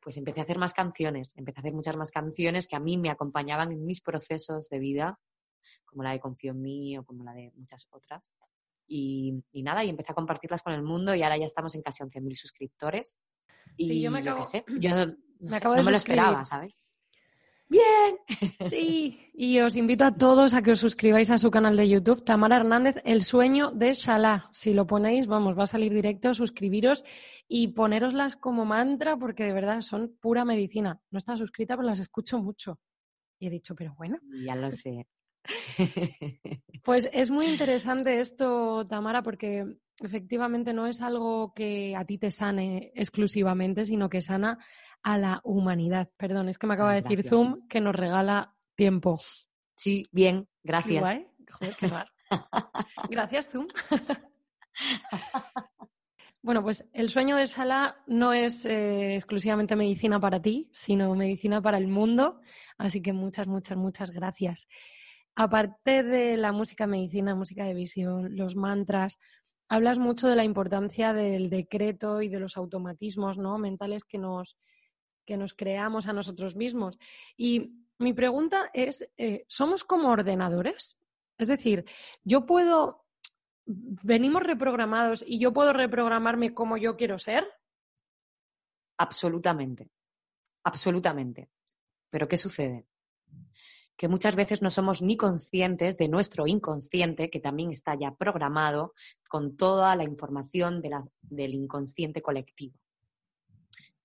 [0.00, 2.98] pues empecé a hacer más canciones, empecé a hacer muchas más canciones que a mí
[2.98, 5.20] me acompañaban en mis procesos de vida,
[5.84, 8.32] como la de Confío en mí o como la de muchas otras.
[8.88, 11.82] Y, y nada, y empecé a compartirlas con el mundo y ahora ya estamos en
[11.82, 13.16] casi 11.000 suscriptores.
[13.76, 14.42] Y Sí, yo me acabo-
[14.80, 14.90] yo
[15.50, 16.20] me acabo no de me lo suscribir.
[16.20, 16.84] esperaba, ¿sabes?
[17.68, 18.16] Bien.
[18.68, 22.24] Sí, y os invito a todos a que os suscribáis a su canal de YouTube,
[22.24, 24.48] Tamara Hernández, El sueño de Salah.
[24.52, 27.02] Si lo ponéis, vamos, va a salir directo, suscribiros
[27.48, 31.00] y ponéroslas como mantra porque de verdad son pura medicina.
[31.10, 32.78] No estaba suscrita, pero las escucho mucho.
[33.38, 34.18] Y he dicho, pero bueno.
[34.44, 35.06] Ya lo sé.
[36.84, 39.64] Pues es muy interesante esto, Tamara, porque
[40.02, 44.58] efectivamente no es algo que a ti te sane exclusivamente, sino que sana
[45.02, 46.10] a la humanidad.
[46.16, 47.30] Perdón, es que me acaba de decir gracias.
[47.30, 49.20] Zoom que nos regala tiempo.
[49.74, 51.00] Sí, bien, gracias.
[51.00, 51.26] guay.
[51.50, 52.10] Joder, qué raro.
[53.10, 53.66] Gracias, Zoom.
[56.44, 61.62] Bueno, pues el sueño de Sala no es eh, exclusivamente medicina para ti, sino medicina
[61.62, 62.40] para el mundo.
[62.78, 64.66] Así que muchas, muchas, muchas gracias.
[65.36, 69.20] Aparte de la música medicina, música de visión, los mantras,
[69.68, 73.56] hablas mucho de la importancia del decreto y de los automatismos ¿no?
[73.56, 74.56] mentales que nos,
[75.24, 76.98] que nos creamos a nosotros mismos.
[77.36, 80.98] Y mi pregunta es, eh, ¿somos como ordenadores?
[81.38, 81.84] Es decir,
[82.24, 83.04] yo puedo,
[83.64, 87.46] venimos reprogramados y yo puedo reprogramarme como yo quiero ser.
[88.98, 89.90] Absolutamente.
[90.64, 91.50] Absolutamente.
[92.10, 92.86] Pero ¿qué sucede?
[93.96, 98.94] Que muchas veces no somos ni conscientes de nuestro inconsciente, que también está ya programado
[99.28, 102.78] con toda la información del inconsciente colectivo.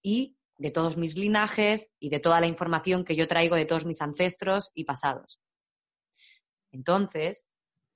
[0.01, 3.85] Y de todos mis linajes y de toda la información que yo traigo de todos
[3.85, 5.39] mis ancestros y pasados.
[6.71, 7.47] Entonces,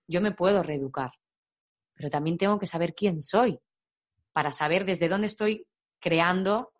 [0.07, 1.11] yo me puedo reeducar,
[1.93, 3.59] pero también tengo que saber quién soy
[4.31, 5.67] para saber desde dónde estoy
[5.99, 6.73] creando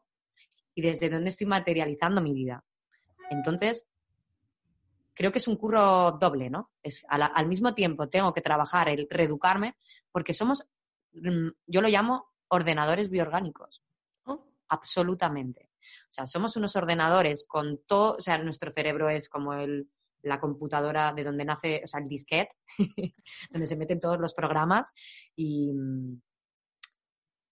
[0.74, 2.64] y desde dónde estoy materializando mi vida.
[3.30, 3.88] Entonces,
[5.14, 6.72] creo que es un curro doble, ¿no?
[6.82, 9.76] Es al mismo tiempo tengo que trabajar el reeducarme
[10.12, 10.68] porque somos,
[11.14, 13.84] mm, yo lo llamo ordenadores bioorgánicos,
[14.26, 14.48] ¿no?
[14.68, 15.71] absolutamente.
[16.10, 19.90] O sea, somos unos ordenadores con todo, o sea, nuestro cerebro es como el,
[20.24, 22.56] la computadora de donde nace, o sea, el disquete,
[23.50, 24.94] donde se meten todos los programas
[25.36, 25.72] y,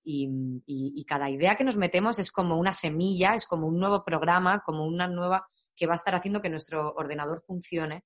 [0.03, 4.61] y, cada idea que nos metemos es como una semilla, es como un nuevo programa,
[4.61, 8.03] como una nueva que va a estar haciendo que nuestro ordenador funcione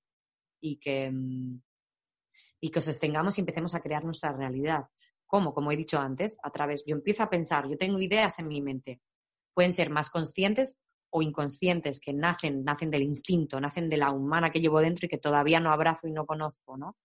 [0.62, 1.12] y que,
[2.60, 4.86] y que sostengamos y empecemos a crear nuestra realidad.
[5.26, 5.54] ¿Cómo?
[5.54, 8.62] Como he dicho antes, a través, yo empiezo a pensar, yo tengo ideas en mi
[8.62, 9.02] mente.
[9.54, 14.52] Pueden ser más conscientes o inconscientes, que nacen, nacen del instinto, nacen de la humana
[14.52, 16.98] que llevo dentro y que todavía no abrazo y no conozco, ¿no?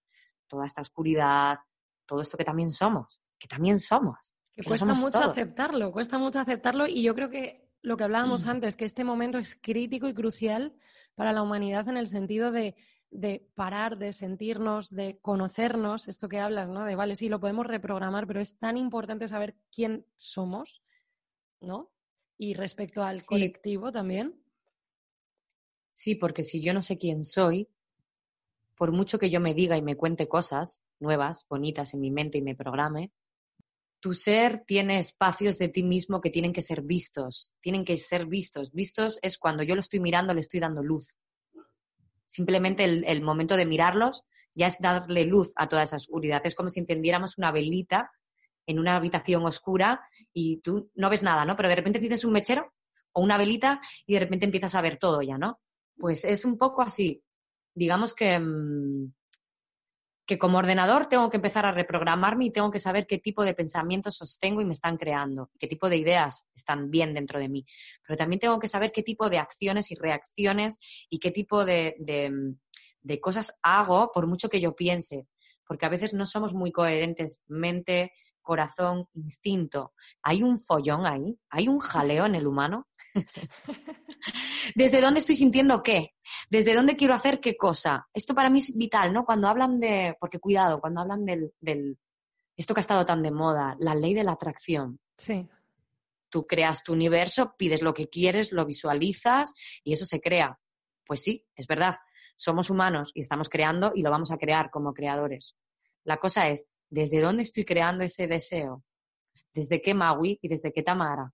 [0.47, 1.59] Toda esta oscuridad,
[2.07, 4.33] todo esto que también somos, que también somos.
[4.55, 5.33] Que cuesta somos mucho todos.
[5.33, 9.39] aceptarlo, cuesta mucho aceptarlo y yo creo que lo que hablábamos antes, que este momento
[9.39, 10.75] es crítico y crucial
[11.15, 12.77] para la humanidad en el sentido de,
[13.11, 16.85] de parar, de sentirnos, de conocernos, esto que hablas, ¿no?
[16.85, 20.83] De, vale, sí, lo podemos reprogramar, pero es tan importante saber quién somos,
[21.61, 21.91] ¿no?
[22.39, 23.27] Y respecto al Sí.
[23.27, 24.41] colectivo también.
[25.93, 27.69] Sí, porque si yo no sé quién soy,
[28.77, 32.39] por mucho que yo me diga y me cuente cosas nuevas, bonitas en mi mente
[32.39, 33.13] y me programe,
[34.01, 38.27] tu ser tiene espacios de ti mismo que tienen que ser vistos, tienen que ser
[38.27, 38.73] vistos.
[38.73, 41.17] Vistos es cuando yo lo estoy mirando, le estoy dando luz.
[42.25, 44.23] Simplemente el, el momento de mirarlos
[44.55, 46.43] ya es darle luz a toda esa oscuridad.
[46.45, 48.13] Es como si encendiéramos una velita
[48.69, 51.57] en una habitación oscura y tú no ves nada, ¿no?
[51.57, 52.75] Pero de repente tienes un mechero
[53.13, 55.59] o una velita y de repente empiezas a ver todo ya, ¿no?
[55.97, 57.25] Pues es un poco así.
[57.75, 59.11] Digamos que, mm,
[60.27, 63.55] que como ordenador tengo que empezar a reprogramarme y tengo que saber qué tipo de
[63.55, 67.65] pensamientos sostengo y me están creando, qué tipo de ideas están bien dentro de mí.
[68.07, 71.97] Pero también tengo que saber qué tipo de acciones y reacciones y qué tipo de,
[72.01, 72.59] de, mm,
[73.01, 75.27] de cosas hago por mucho que yo piense.
[75.67, 78.13] Porque a veces no somos muy coherentes mente,
[78.49, 79.93] corazón, instinto.
[80.23, 82.89] Hay un follón ahí, hay un jaleo en el humano.
[84.75, 86.15] ¿Desde dónde estoy sintiendo qué?
[86.49, 88.09] ¿Desde dónde quiero hacer qué cosa?
[88.15, 89.27] Esto para mí es vital, ¿no?
[89.27, 91.99] Cuando hablan de, porque cuidado, cuando hablan del, del,
[92.57, 94.99] esto que ha estado tan de moda, la ley de la atracción.
[95.19, 95.47] Sí.
[96.31, 99.53] Tú creas tu universo, pides lo que quieres, lo visualizas
[99.85, 100.59] y eso se crea.
[101.05, 101.97] Pues sí, es verdad.
[102.35, 105.55] Somos humanos y estamos creando y lo vamos a crear como creadores.
[106.05, 108.85] La cosa es, ¿desde dónde estoy creando ese deseo?
[109.53, 111.33] ¿Desde qué Maui y desde qué Tamara?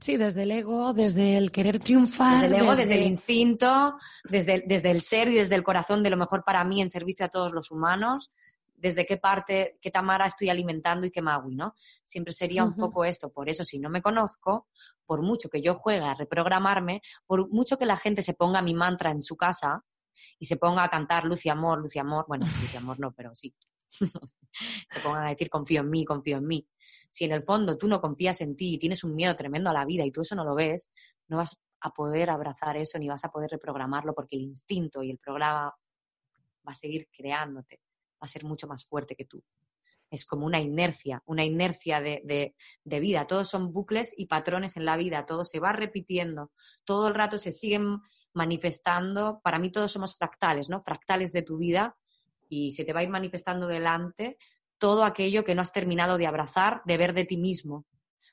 [0.00, 2.42] Sí, desde el ego, desde el querer triunfar.
[2.42, 6.10] Desde el ego, desde el instinto, desde, desde el ser y desde el corazón de
[6.10, 8.30] lo mejor para mí en servicio a todos los humanos,
[8.78, 11.74] desde qué parte, qué Tamara estoy alimentando y qué Maui, ¿no?
[12.04, 13.30] Siempre sería un poco esto.
[13.30, 14.68] Por eso, si no me conozco,
[15.04, 18.74] por mucho que yo juegue a reprogramarme, por mucho que la gente se ponga mi
[18.74, 19.84] mantra en su casa
[20.38, 23.00] y se ponga a cantar luz y amor, luz y amor, bueno, luz y amor
[23.00, 23.52] no, pero sí.
[23.88, 26.68] Se pongan a decir confío en mí, confío en mí.
[27.10, 29.72] Si en el fondo tú no confías en ti y tienes un miedo tremendo a
[29.72, 30.90] la vida y tú eso no lo ves,
[31.28, 35.10] no vas a poder abrazar eso ni vas a poder reprogramarlo porque el instinto y
[35.10, 35.74] el programa
[36.66, 37.80] va a seguir creándote,
[38.14, 39.42] va a ser mucho más fuerte que tú.
[40.10, 43.26] Es como una inercia, una inercia de, de, vida.
[43.26, 46.50] Todos son bucles y patrones en la vida, todo se va repitiendo,
[46.84, 47.98] todo el rato se siguen
[48.32, 49.40] manifestando.
[49.44, 50.80] Para mí todos somos fractales, ¿no?
[50.80, 51.94] Fractales de tu vida
[52.48, 54.38] y se te va a ir manifestando delante
[54.78, 57.86] todo aquello que no has terminado de abrazar, de ver de ti mismo.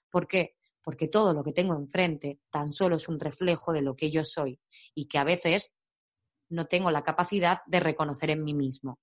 [0.09, 0.55] ¿Por qué?
[0.81, 4.23] Porque todo lo que tengo enfrente tan solo es un reflejo de lo que yo
[4.23, 4.59] soy
[4.93, 5.73] y que a veces
[6.49, 8.99] no tengo la capacidad de reconocer en mí mismo.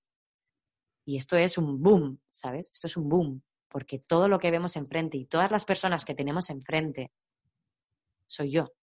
[1.05, 2.71] Y esto es un boom, ¿sabes?
[2.71, 6.15] Esto es un boom, porque todo lo que vemos enfrente y todas las personas que
[6.15, 7.11] tenemos enfrente
[8.27, 8.73] soy yo.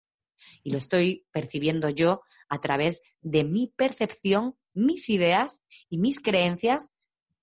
[0.63, 6.91] Y lo estoy percibiendo yo a través de mi percepción, mis ideas y mis creencias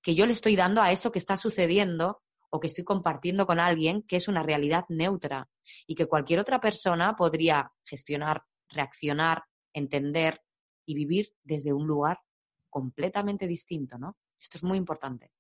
[0.01, 3.59] que yo le estoy dando a esto que está sucediendo o que estoy compartiendo con
[3.59, 5.49] alguien que es una realidad neutra
[5.85, 10.41] y que cualquier otra persona podría gestionar, reaccionar, entender
[10.85, 12.21] y vivir desde un lugar
[12.69, 14.17] completamente distinto, ¿no?
[14.39, 15.31] Esto es muy importante.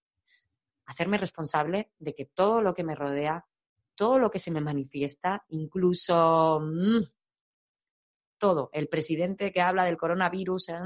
[0.85, 3.45] Hacerme responsable de que todo lo que me rodea,
[3.95, 7.03] todo lo que se me manifiesta, incluso mmm,
[8.37, 10.79] todo, el presidente que habla del coronavirus, ¿eh?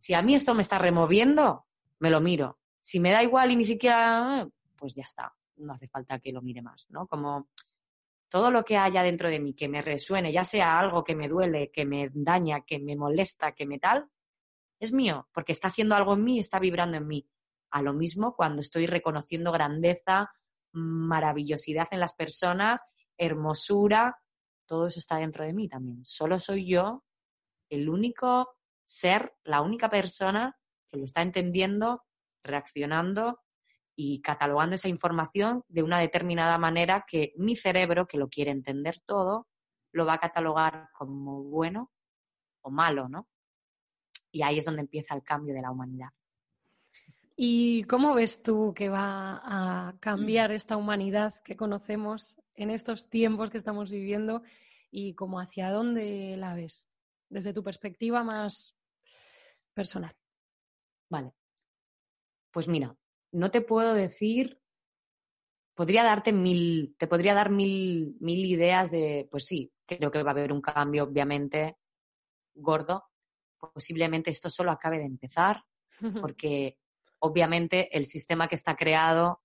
[0.00, 1.66] Si a mí esto me está removiendo,
[1.98, 2.58] me lo miro.
[2.80, 6.40] Si me da igual y ni siquiera, pues ya está, no hace falta que lo
[6.40, 7.06] mire más, ¿no?
[7.06, 7.50] Como
[8.30, 11.28] todo lo que haya dentro de mí que me resuene, ya sea algo que me
[11.28, 14.08] duele, que me daña, que me molesta, que me tal,
[14.78, 17.28] es mío, porque está haciendo algo en mí, está vibrando en mí.
[17.70, 20.30] A lo mismo cuando estoy reconociendo grandeza,
[20.72, 22.86] maravillosidad en las personas,
[23.18, 24.18] hermosura,
[24.64, 26.02] todo eso está dentro de mí también.
[26.06, 27.04] Solo soy yo
[27.68, 28.59] el único
[28.90, 32.02] ser, la única persona que lo está entendiendo,
[32.42, 33.40] reaccionando
[33.94, 39.00] y catalogando esa información de una determinada manera que mi cerebro, que lo quiere entender
[39.04, 39.46] todo,
[39.92, 41.92] lo va a catalogar como bueno
[42.62, 43.28] o malo, ¿no?
[44.32, 46.08] Y ahí es donde empieza el cambio de la humanidad.
[47.36, 53.50] ¿Y cómo ves tú que va a cambiar esta humanidad que conocemos en estos tiempos
[53.50, 54.42] que estamos viviendo
[54.90, 56.90] y como hacia dónde la ves
[57.28, 58.76] desde tu perspectiva más
[59.74, 60.16] personal?
[61.08, 61.32] Vale.
[62.50, 62.96] Pues mira,
[63.32, 64.60] no te puedo decir,
[65.74, 70.30] podría darte mil, te podría dar mil, mil ideas de, pues sí, creo que va
[70.30, 71.76] a haber un cambio, obviamente,
[72.54, 73.04] gordo.
[73.58, 75.64] Posiblemente esto solo acabe de empezar,
[76.20, 76.78] porque
[77.20, 79.42] obviamente el sistema que está creado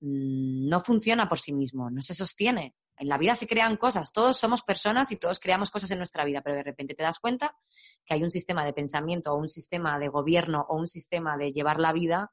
[0.00, 2.74] mm, no funciona por sí mismo, no se sostiene.
[3.00, 6.22] En la vida se crean cosas, todos somos personas y todos creamos cosas en nuestra
[6.22, 7.56] vida, pero de repente te das cuenta
[8.04, 11.50] que hay un sistema de pensamiento o un sistema de gobierno o un sistema de
[11.50, 12.30] llevar la vida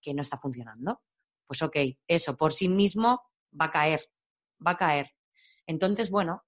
[0.00, 1.00] que no está funcionando.
[1.46, 1.76] Pues ok,
[2.08, 3.22] eso por sí mismo
[3.58, 4.10] va a caer,
[4.66, 5.12] va a caer.
[5.64, 6.44] Entonces, bueno,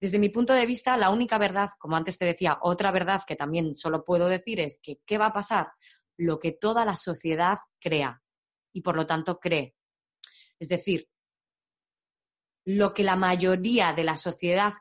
[0.00, 3.34] desde mi punto de vista, la única verdad, como antes te decía, otra verdad que
[3.34, 5.72] también solo puedo decir es que ¿qué va a pasar?
[6.16, 8.22] Lo que toda la sociedad crea
[8.72, 9.74] y por lo tanto cree.
[10.60, 11.08] Es decir,
[12.64, 14.72] lo que la mayoría de la sociedad,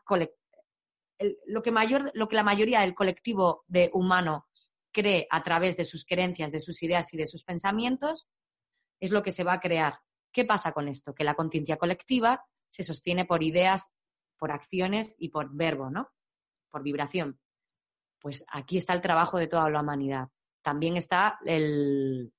[1.46, 4.48] lo que, mayor, lo que la mayoría del colectivo de humano
[4.92, 8.28] cree a través de sus creencias, de sus ideas y de sus pensamientos,
[9.00, 10.00] es lo que se va a crear.
[10.32, 11.14] ¿Qué pasa con esto?
[11.14, 13.94] Que la conciencia colectiva se sostiene por ideas,
[14.38, 16.10] por acciones y por verbo, ¿no?
[16.70, 17.40] Por vibración.
[18.20, 20.28] Pues aquí está el trabajo de toda la humanidad.
[20.62, 22.34] También está el,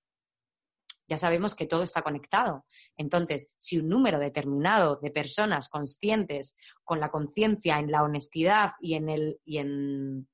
[1.11, 2.64] ya sabemos que todo está conectado.
[2.96, 6.54] Entonces, si un número determinado de personas conscientes
[6.84, 10.28] con la conciencia en la honestidad y en, el, y en,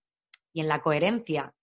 [0.52, 1.54] y en la coherencia,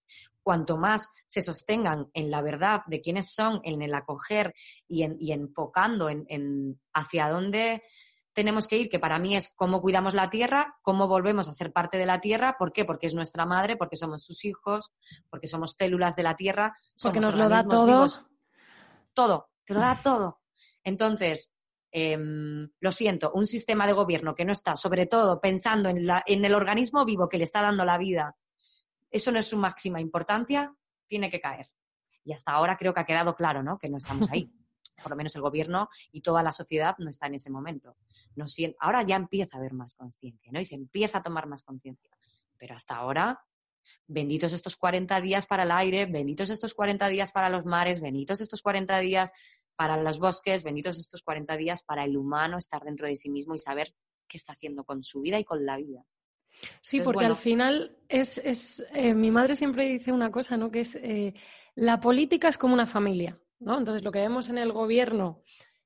[0.42, 4.56] cuanto más se sostengan en la verdad de quiénes son, en el acoger
[4.88, 7.84] y, en, y enfocando en, en hacia dónde
[8.34, 11.72] tenemos que ir, que para mí es cómo cuidamos la tierra, cómo volvemos a ser
[11.72, 12.84] parte de la tierra, ¿por qué?
[12.84, 14.92] Porque es nuestra madre, porque somos sus hijos,
[15.30, 18.08] porque somos células de la tierra, porque nos lo da todo
[19.14, 20.42] todo, te lo da todo.
[20.84, 21.54] Entonces,
[21.92, 26.24] em, lo siento, un sistema de gobierno que no está, sobre todo, pensando en, la,
[26.26, 28.36] en el organismo vivo que le está dando la vida,
[29.10, 30.76] eso no es su máxima importancia,
[31.08, 31.72] tiene que caer.
[32.24, 33.78] Y hasta ahora creo que ha quedado claro, ¿no?
[33.78, 34.52] Que no estamos ahí.
[35.04, 37.98] Por lo menos el gobierno y toda la sociedad no está en ese momento.
[38.36, 38.46] No,
[38.80, 40.60] ahora ya empieza a haber más conciencia, ¿no?
[40.60, 42.16] Y se empieza a tomar más conciencia.
[42.58, 43.44] Pero hasta ahora
[44.08, 48.42] benditos estos 40 días para el aire, benditos estos 40 días para los mares, benditos
[48.42, 49.32] estos 40 días
[49.76, 53.56] para los bosques, benditos estos 40 días para el humano estar dentro de sí mismo
[53.56, 53.94] y saber
[54.28, 56.06] qué está haciendo con su vida y con la vida.
[56.82, 60.72] Sí, porque al final es, es eh, mi madre siempre dice una cosa, ¿no?
[60.72, 61.34] Que es eh,
[61.76, 63.78] la política es como una familia, ¿no?
[63.78, 65.42] Entonces lo que vemos en el gobierno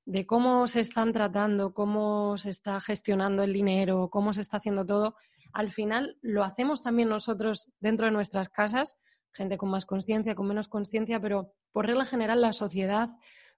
[0.06, 4.86] de cómo se están tratando, cómo se está gestionando el dinero, cómo se está haciendo
[4.86, 5.16] todo,
[5.54, 8.98] al final lo hacemos también nosotros dentro de nuestras casas,
[9.34, 13.10] gente con más conciencia, con menos conciencia, pero por regla general la sociedad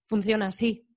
[0.03, 0.87] funciona así.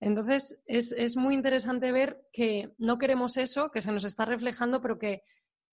[0.00, 4.98] Entonces es, muy interesante ver que no queremos eso, que se nos está reflejando, pero
[4.98, 5.22] que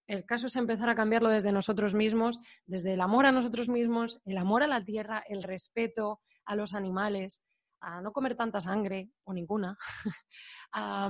[0.07, 4.21] el caso es empezar a cambiarlo desde nosotros mismos, desde el amor a nosotros mismos,
[4.25, 7.41] el amor a la tierra, el respeto a los animales,
[7.81, 9.77] a no comer tanta sangre o ninguna,
[10.71, 11.09] a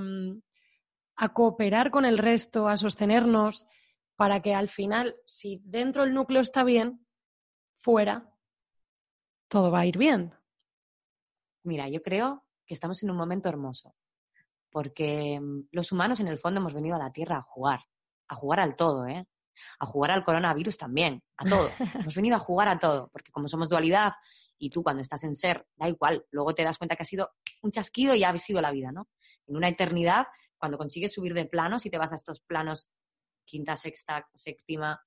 [1.33, 3.67] cooperar con el resto, a sostenernos,
[4.15, 7.05] para que al final, si dentro el núcleo está bien,
[7.79, 8.31] fuera,
[9.47, 10.33] todo va a ir bien.
[11.63, 13.95] Mira, yo creo que estamos en un momento hermoso,
[14.69, 17.81] porque mm, los humanos en el fondo hemos venido a la Tierra a jugar,
[18.27, 19.25] a jugar al todo, ¿eh?
[19.79, 21.69] A jugar al coronavirus también, a todo.
[21.95, 24.13] hemos venido a jugar a todo, porque como somos dualidad
[24.57, 27.31] y tú cuando estás en ser, da igual, luego te das cuenta que ha sido
[27.61, 29.09] un chasquido y ha sido la vida, ¿no?
[29.47, 30.27] En una eternidad
[30.61, 32.91] cuando consigues subir de planos y te vas a estos planos
[33.43, 35.03] quinta, sexta, séptima,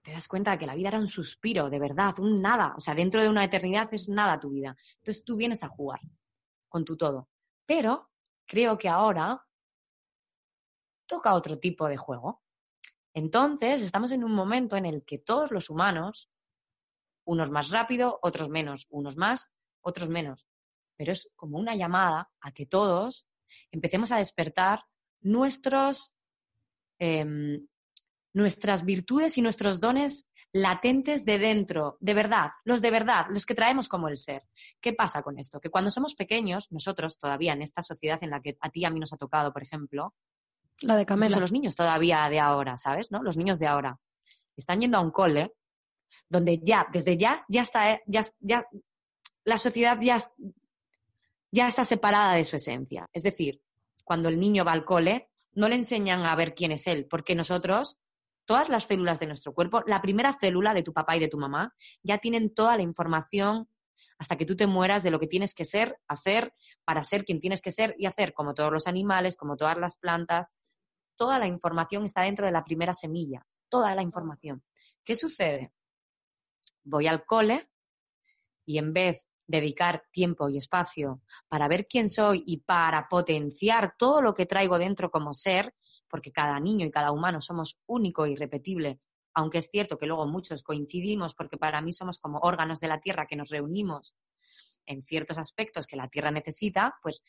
[0.00, 2.72] te das cuenta de que la vida era un suspiro, de verdad, un nada.
[2.74, 4.74] O sea, dentro de una eternidad es nada tu vida.
[4.96, 6.00] Entonces tú vienes a jugar
[6.70, 7.28] con tu todo.
[7.66, 8.10] Pero
[8.46, 9.46] creo que ahora
[11.06, 12.42] toca otro tipo de juego.
[13.12, 16.30] Entonces estamos en un momento en el que todos los humanos,
[17.26, 19.50] unos más rápido, otros menos, unos más,
[19.82, 20.48] otros menos,
[20.96, 23.26] pero es como una llamada a que todos
[23.70, 24.84] empecemos a despertar
[25.20, 26.14] nuestros,
[26.98, 27.66] em,
[28.32, 33.56] nuestras virtudes y nuestros dones latentes de dentro, de verdad, los de verdad, los que
[33.56, 34.44] traemos como el ser.
[34.80, 35.60] ¿Qué pasa con esto?
[35.60, 38.84] Que cuando somos pequeños, nosotros todavía en esta sociedad en la que a ti y
[38.84, 40.14] a mí nos ha tocado, por ejemplo,
[40.82, 41.32] la de Camela.
[41.32, 43.10] Son los niños todavía de ahora, ¿sabes?
[43.10, 43.22] ¿No?
[43.22, 43.98] Los niños de ahora
[44.56, 45.54] están yendo a un cole
[46.28, 48.64] donde ya, desde ya, ya está, eh, ya, ya,
[49.44, 50.18] la sociedad ya
[51.54, 53.08] ya está separada de su esencia.
[53.12, 53.62] Es decir,
[54.02, 57.36] cuando el niño va al cole, no le enseñan a ver quién es él, porque
[57.36, 58.00] nosotros,
[58.44, 61.38] todas las células de nuestro cuerpo, la primera célula de tu papá y de tu
[61.38, 63.68] mamá, ya tienen toda la información
[64.18, 66.52] hasta que tú te mueras de lo que tienes que ser, hacer,
[66.84, 69.96] para ser quien tienes que ser y hacer, como todos los animales, como todas las
[69.96, 70.50] plantas.
[71.14, 74.64] Toda la información está dentro de la primera semilla, toda la información.
[75.04, 75.72] ¿Qué sucede?
[76.82, 77.70] Voy al cole
[78.66, 84.22] y en vez dedicar tiempo y espacio para ver quién soy y para potenciar todo
[84.22, 85.74] lo que traigo dentro como ser,
[86.08, 89.00] porque cada niño y cada humano somos único y e irrepetible,
[89.34, 93.00] aunque es cierto que luego muchos coincidimos porque para mí somos como órganos de la
[93.00, 94.14] Tierra que nos reunimos
[94.86, 97.20] en ciertos aspectos que la Tierra necesita, pues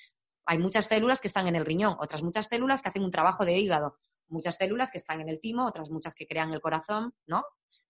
[0.46, 3.46] hay muchas células que están en el riñón, otras muchas células que hacen un trabajo
[3.46, 3.98] de hígado,
[4.28, 7.44] muchas células que están en el timo, otras muchas que crean el corazón, ¿no?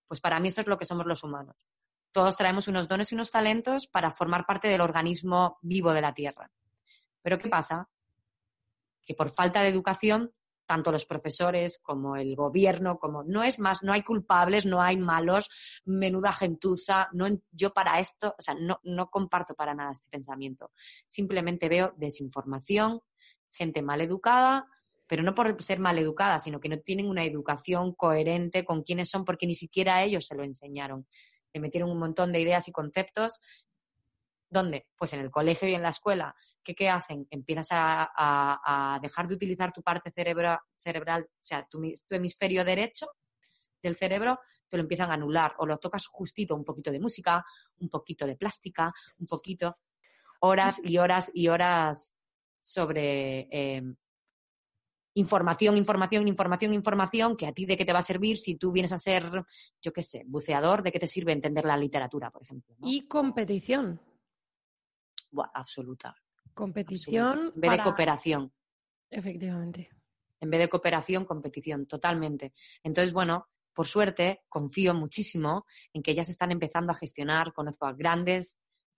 [0.08, 1.66] Pues para mí esto es lo que somos los humanos.
[2.16, 6.14] Todos traemos unos dones y unos talentos para formar parte del organismo vivo de la
[6.14, 6.50] Tierra.
[7.22, 7.90] Pero ¿qué pasa?
[9.04, 10.32] Que por falta de educación,
[10.66, 14.96] tanto los profesores como el gobierno, como no es más, no hay culpables, no hay
[14.96, 15.50] malos,
[15.84, 20.72] menuda gentuza, no, yo para esto, o sea, no, no comparto para nada este pensamiento.
[21.08, 23.02] Simplemente veo desinformación,
[23.52, 24.70] gente mal educada,
[25.06, 29.10] pero no por ser mal educada, sino que no tienen una educación coherente con quiénes
[29.10, 31.06] son, porque ni siquiera ellos se lo enseñaron.
[31.56, 33.40] Le metieron un montón de ideas y conceptos.
[34.50, 34.88] ¿Dónde?
[34.98, 36.36] Pues en el colegio y en la escuela.
[36.62, 37.26] ¿Qué, qué hacen?
[37.32, 42.66] Empiezas a, a- dejar de utilizar tu parte cerebra- cerebral, o sea, tu, tu hemisferio
[42.66, 43.08] derecho
[43.82, 44.38] del cerebro,
[44.68, 47.46] te lo empiezan a anular o lo tocas justito, un poquito de música,
[47.78, 49.78] un poquito de plástica, un poquito,
[50.42, 52.18] horas y horas y horas
[52.62, 53.82] sobre eh,
[55.16, 58.72] información, información, información, información, que a ti de qué te va a servir si tú
[58.72, 59.44] vienes a ser,
[59.82, 62.76] yo qué sé, buceador, de qué te sirve entender la literatura, por ejemplo.
[62.78, 62.88] ¿no?
[62.88, 64.00] Y competición.
[65.32, 66.16] Buah, absoluta.
[66.54, 67.28] Competición.
[67.28, 67.56] absoluta.
[67.56, 68.54] En vez de cooperación.
[69.10, 69.90] Efectivamente.
[70.40, 72.54] En vez de cooperación, competición, totalmente.
[72.84, 77.54] Entonces, bueno, por suerte, confío muchísimo en que ya se están empezando a gestionar.
[77.54, 78.58] Conozco a grandes,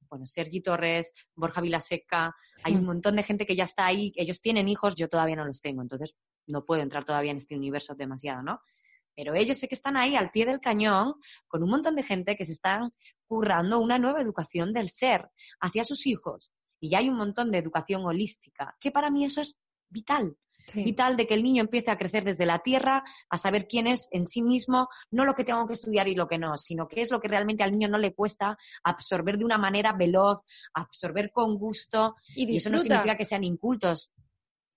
[0.09, 4.13] bueno, Sergi Torres, Borja Vilaseca, hay un montón de gente que ya está ahí.
[4.15, 6.15] Ellos tienen hijos, yo todavía no los tengo, entonces
[6.47, 8.61] no puedo entrar todavía en este universo demasiado, ¿no?
[9.15, 11.15] Pero ellos sé que están ahí al pie del cañón
[11.47, 12.91] con un montón de gente que se están
[13.25, 15.29] currando una nueva educación del ser
[15.59, 16.51] hacia sus hijos.
[16.79, 20.37] Y ya hay un montón de educación holística, que para mí eso es vital
[20.67, 20.83] Sí.
[20.83, 24.09] vital de que el niño empiece a crecer desde la tierra, a saber quién es
[24.11, 26.99] en sí mismo, no lo que tengo que estudiar y lo que no, sino qué
[26.99, 30.43] es lo que realmente al niño no le cuesta absorber de una manera veloz,
[30.73, 34.11] absorber con gusto, Y, y eso no significa que sean incultos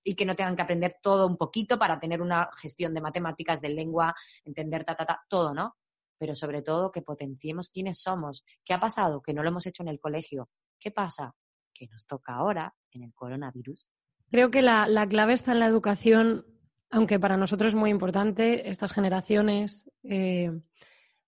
[0.05, 3.61] y que no tengan que aprender todo un poquito para tener una gestión de matemáticas,
[3.61, 4.15] de lengua,
[4.45, 5.77] entender ta, ta, ta, todo, ¿no?
[6.19, 8.45] Pero sobre todo que potenciemos quiénes somos.
[8.65, 9.21] ¿Qué ha pasado?
[9.23, 10.51] Que no lo hemos hecho en el colegio.
[10.79, 11.35] ¿Qué pasa?
[11.75, 13.91] Que nos toca ahora en el coronavirus
[14.31, 16.47] Creo que la, la clave está en la educación,
[16.91, 20.53] aunque para nosotros es muy importante, estas generaciones, eh,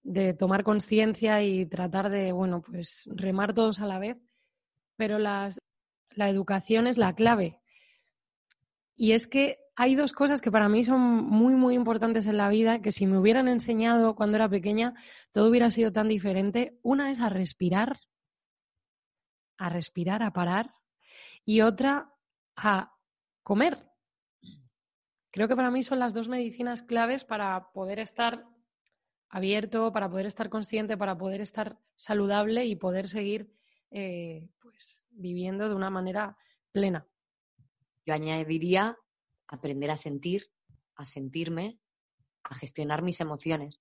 [0.03, 4.18] de tomar conciencia y tratar de, bueno, pues remar todos a la vez,
[4.96, 5.61] pero las,
[6.11, 7.61] la educación es la clave.
[8.96, 12.48] Y es que hay dos cosas que para mí son muy, muy importantes en la
[12.48, 14.94] vida, que si me hubieran enseñado cuando era pequeña,
[15.32, 16.78] todo hubiera sido tan diferente.
[16.82, 17.96] Una es a respirar,
[19.57, 20.74] a respirar, a parar,
[21.44, 22.12] y otra
[22.57, 22.94] a
[23.42, 23.90] comer.
[25.30, 28.46] Creo que para mí son las dos medicinas claves para poder estar
[29.30, 33.50] abierto, para poder estar consciente, para poder estar saludable y poder seguir
[33.90, 36.36] eh, pues, viviendo de una manera
[36.70, 37.07] plena.
[38.05, 38.98] Yo añadiría
[39.48, 40.50] aprender a sentir,
[40.96, 41.78] a sentirme,
[42.42, 43.80] a gestionar mis emociones.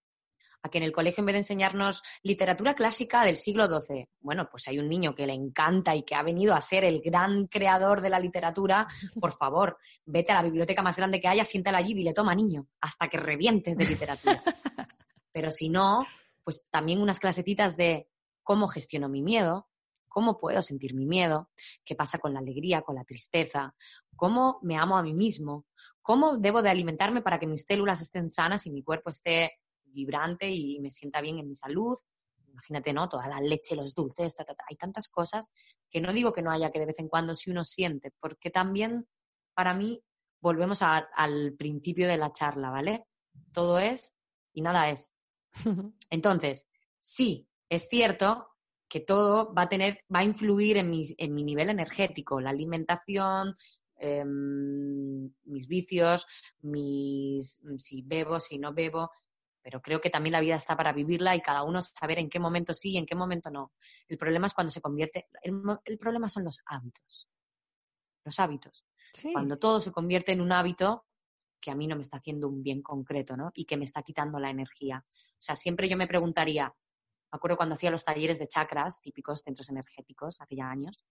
[0.63, 4.47] A que en el colegio, en vez de enseñarnos literatura clásica del siglo XII, bueno,
[4.49, 7.47] pues hay un niño que le encanta y que ha venido a ser el gran
[7.47, 8.87] creador de la literatura,
[9.19, 12.35] por favor, vete a la biblioteca más grande que haya, siéntala allí y dile, toma
[12.35, 14.43] niño, hasta que revientes de literatura.
[15.31, 16.05] Pero si no,
[16.43, 18.07] pues también unas clasecitas de
[18.43, 19.67] cómo gestiono mi miedo,
[20.11, 21.49] cómo puedo sentir mi miedo,
[21.85, 23.73] qué pasa con la alegría, con la tristeza,
[24.15, 25.65] cómo me amo a mí mismo,
[26.01, 29.60] cómo debo de alimentarme para que mis células estén sanas y mi cuerpo esté
[29.91, 31.97] vibrante y me sienta bien en mi salud.
[32.47, 33.07] Imagínate, ¿no?
[33.07, 34.65] Toda la leche, los dulces, ta, ta, ta.
[34.69, 35.49] hay tantas cosas
[35.89, 38.49] que no digo que no haya que de vez en cuando si uno siente, porque
[38.49, 39.07] también
[39.53, 40.03] para mí
[40.41, 43.05] volvemos a- al principio de la charla, ¿vale?
[43.53, 44.15] Todo es
[44.53, 45.13] y nada es.
[46.09, 46.67] Entonces,
[46.99, 48.47] sí, es cierto
[48.89, 52.49] que todo va a tener, va a influir en, mis- en mi nivel energético, la
[52.49, 53.55] alimentación,
[53.95, 56.25] em, mis vicios,
[56.61, 59.11] mis, si bebo, si no bebo,
[59.61, 62.39] pero creo que también la vida está para vivirla y cada uno saber en qué
[62.39, 63.73] momento sí y en qué momento no.
[64.07, 67.29] El problema es cuando se convierte, el, problema son los hábitos.
[68.23, 69.33] Los hábitos Sí.
[69.33, 71.05] cuando todo se convierte en un hábito
[71.59, 73.51] que a mí no me está haciendo un bien concreto, ¿no?
[73.53, 75.05] Y que me está quitando la energía.
[75.07, 79.41] O sea, siempre yo me preguntaría, me acuerdo cuando hacía los talleres de chakras, típicos
[79.41, 81.05] centros energéticos, aquella años,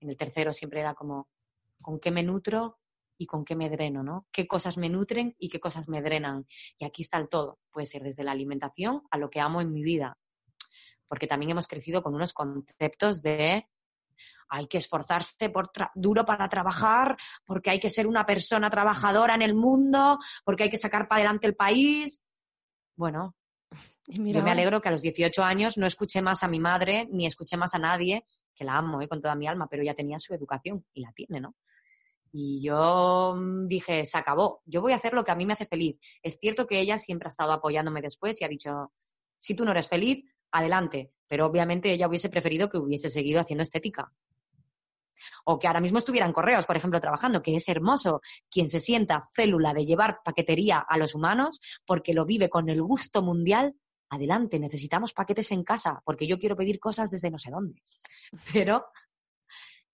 [0.00, 1.28] en el tercero siempre era como,
[1.80, 2.78] ¿con qué me nutro
[3.18, 4.26] y con qué me dreno, ¿no?
[4.32, 6.46] ¿Qué cosas me nutren y qué cosas me drenan?
[6.78, 7.58] Y aquí está el todo.
[7.70, 10.18] Puede ser desde la alimentación a lo que amo en mi vida.
[11.06, 13.68] Porque también hemos crecido con unos conceptos de
[14.48, 19.42] hay que esforzarse por duro para trabajar, porque hay que ser una persona trabajadora en
[19.42, 22.22] el mundo, porque hay que sacar para adelante el país.
[22.96, 23.34] Bueno,
[24.20, 27.08] mira yo me alegro que a los 18 años no escuché más a mi madre
[27.10, 29.08] ni escuché más a nadie, que la amo ¿eh?
[29.08, 31.56] con toda mi alma, pero ya tenía su educación y la tiene, ¿no?
[32.36, 35.52] Y yo mm, dije, se acabó, yo voy a hacer lo que a mí me
[35.52, 36.00] hace feliz.
[36.20, 38.90] Es cierto que ella siempre ha estado apoyándome después y ha dicho,
[39.38, 41.12] si tú no eres feliz, adelante.
[41.28, 44.12] Pero obviamente ella hubiese preferido que hubiese seguido haciendo estética.
[45.44, 48.20] O que ahora mismo estuviera en correos, por ejemplo, trabajando, que es hermoso
[48.50, 52.82] quien se sienta célula de llevar paquetería a los humanos porque lo vive con el
[52.82, 53.76] gusto mundial.
[54.10, 57.80] Adelante, necesitamos paquetes en casa porque yo quiero pedir cosas desde no sé dónde.
[58.52, 58.86] Pero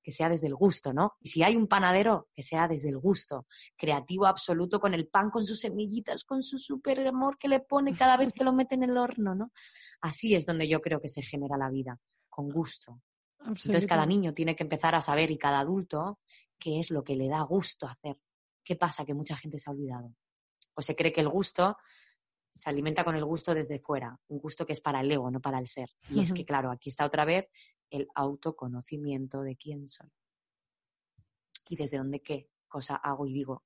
[0.03, 1.15] que sea desde el gusto, ¿no?
[1.21, 3.47] Y si hay un panadero, que sea desde el gusto,
[3.77, 7.95] creativo absoluto con el pan, con sus semillitas, con su super amor que le pone
[7.95, 9.53] cada vez que lo mete en el horno, ¿no?
[10.01, 11.99] Así es donde yo creo que se genera la vida,
[12.29, 13.01] con gusto.
[13.47, 16.21] Entonces cada niño tiene que empezar a saber y cada adulto
[16.59, 18.19] qué es lo que le da gusto hacer.
[18.63, 19.05] ¿Qué pasa?
[19.05, 20.15] Que mucha gente se ha olvidado.
[20.75, 21.77] O se cree que el gusto
[22.53, 25.41] se alimenta con el gusto desde fuera, un gusto que es para el ego, no
[25.41, 25.89] para el ser.
[26.11, 27.49] Y es que, claro, aquí está otra vez
[27.91, 30.11] el autoconocimiento de quién soy
[31.71, 33.63] y desde dónde qué cosa hago y digo.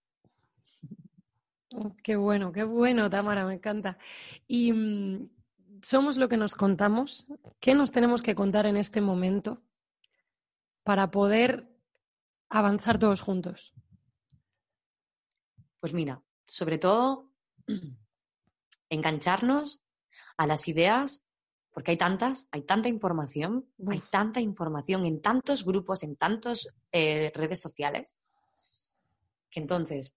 [1.77, 3.99] Oh, qué bueno, qué bueno, Tamara, me encanta.
[4.47, 5.31] Y mm,
[5.83, 7.27] somos lo que nos contamos.
[7.61, 9.63] ¿Qué nos tenemos que contar en este momento
[10.83, 11.69] para poder
[12.49, 13.73] avanzar todos juntos?
[15.81, 17.31] Pues mira, sobre todo
[18.91, 19.83] engancharnos
[20.37, 21.27] a las ideas
[21.75, 27.33] porque hay tantas, hay tanta información, hay tanta información en tantos grupos, en tantas eh,
[27.35, 28.17] redes sociales,
[29.51, 30.15] que entonces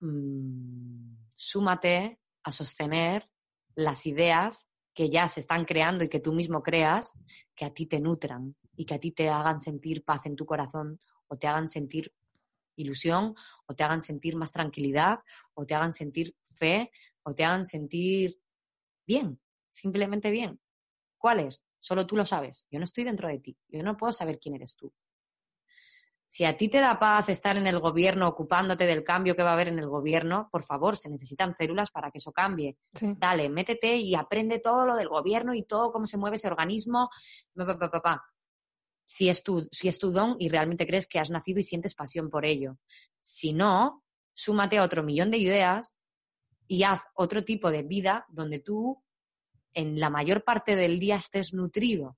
[0.00, 3.30] mmm, súmate a sostener
[3.76, 7.12] las ideas que ya se están creando y que tú mismo creas,
[7.54, 10.44] que a ti te nutran y que a ti te hagan sentir paz en tu
[10.44, 10.98] corazón
[11.28, 12.12] o te hagan sentir
[12.74, 15.20] ilusión o te hagan sentir más tranquilidad
[15.54, 16.90] o te hagan sentir fe
[17.22, 18.40] o te hagan sentir
[19.06, 19.38] bien
[19.76, 20.58] simplemente bien.
[21.18, 21.64] ¿Cuáles?
[21.78, 22.66] Solo tú lo sabes.
[22.70, 23.56] Yo no estoy dentro de ti.
[23.68, 24.92] Yo no puedo saber quién eres tú.
[26.28, 29.50] Si a ti te da paz estar en el gobierno ocupándote del cambio que va
[29.50, 32.78] a haber en el gobierno, por favor, se necesitan células para que eso cambie.
[33.00, 37.10] Dale, métete y aprende todo lo del gobierno y todo cómo se mueve ese organismo.
[39.04, 41.94] Si es, tu, si es tu don y realmente crees que has nacido y sientes
[41.94, 42.78] pasión por ello.
[43.20, 44.02] Si no,
[44.34, 45.94] súmate a otro millón de ideas
[46.66, 49.05] y haz otro tipo de vida donde tú
[49.76, 52.16] en la mayor parte del día estés nutrido.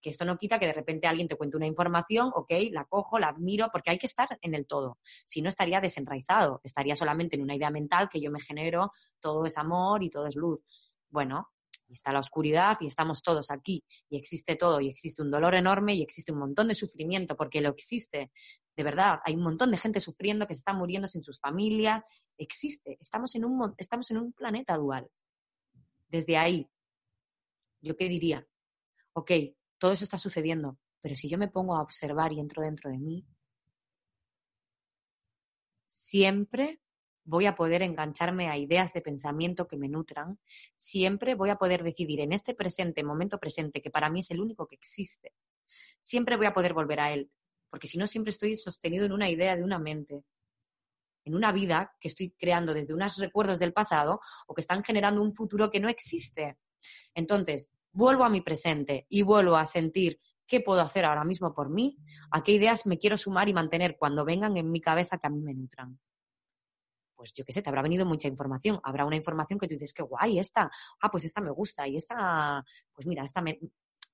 [0.00, 3.18] Que esto no quita que de repente alguien te cuente una información, ok, la cojo,
[3.18, 4.96] la admiro, porque hay que estar en el todo.
[5.26, 9.44] Si no, estaría desenraizado, estaría solamente en una idea mental que yo me genero, todo
[9.44, 10.62] es amor y todo es luz.
[11.10, 11.50] Bueno,
[11.88, 15.94] está la oscuridad y estamos todos aquí y existe todo y existe un dolor enorme
[15.94, 18.30] y existe un montón de sufrimiento porque lo existe.
[18.76, 22.04] De verdad, hay un montón de gente sufriendo que se está muriendo sin sus familias.
[22.38, 22.96] Existe.
[23.00, 25.10] Estamos en un, estamos en un planeta dual.
[26.08, 26.68] Desde ahí,
[27.80, 28.46] ¿yo qué diría?
[29.12, 29.32] Ok,
[29.78, 32.98] todo eso está sucediendo, pero si yo me pongo a observar y entro dentro de
[32.98, 33.26] mí,
[35.86, 36.80] siempre
[37.24, 40.38] voy a poder engancharme a ideas de pensamiento que me nutran,
[40.76, 44.40] siempre voy a poder decidir en este presente, momento presente, que para mí es el
[44.40, 45.32] único que existe,
[46.00, 47.30] siempre voy a poder volver a él,
[47.68, 50.24] porque si no siempre estoy sostenido en una idea de una mente,
[51.24, 55.22] en una vida que estoy creando desde unos recuerdos del pasado o que están generando
[55.22, 56.56] un futuro que no existe.
[57.14, 61.70] Entonces, vuelvo a mi presente y vuelvo a sentir qué puedo hacer ahora mismo por
[61.70, 61.96] mí,
[62.30, 65.30] a qué ideas me quiero sumar y mantener cuando vengan en mi cabeza que a
[65.30, 65.98] mí me nutran.
[67.14, 68.80] Pues yo qué sé, te habrá venido mucha información.
[68.82, 70.70] Habrá una información que tú dices, qué guay, esta,
[71.02, 73.60] ah, pues esta me gusta, y esta, pues mira, esta me,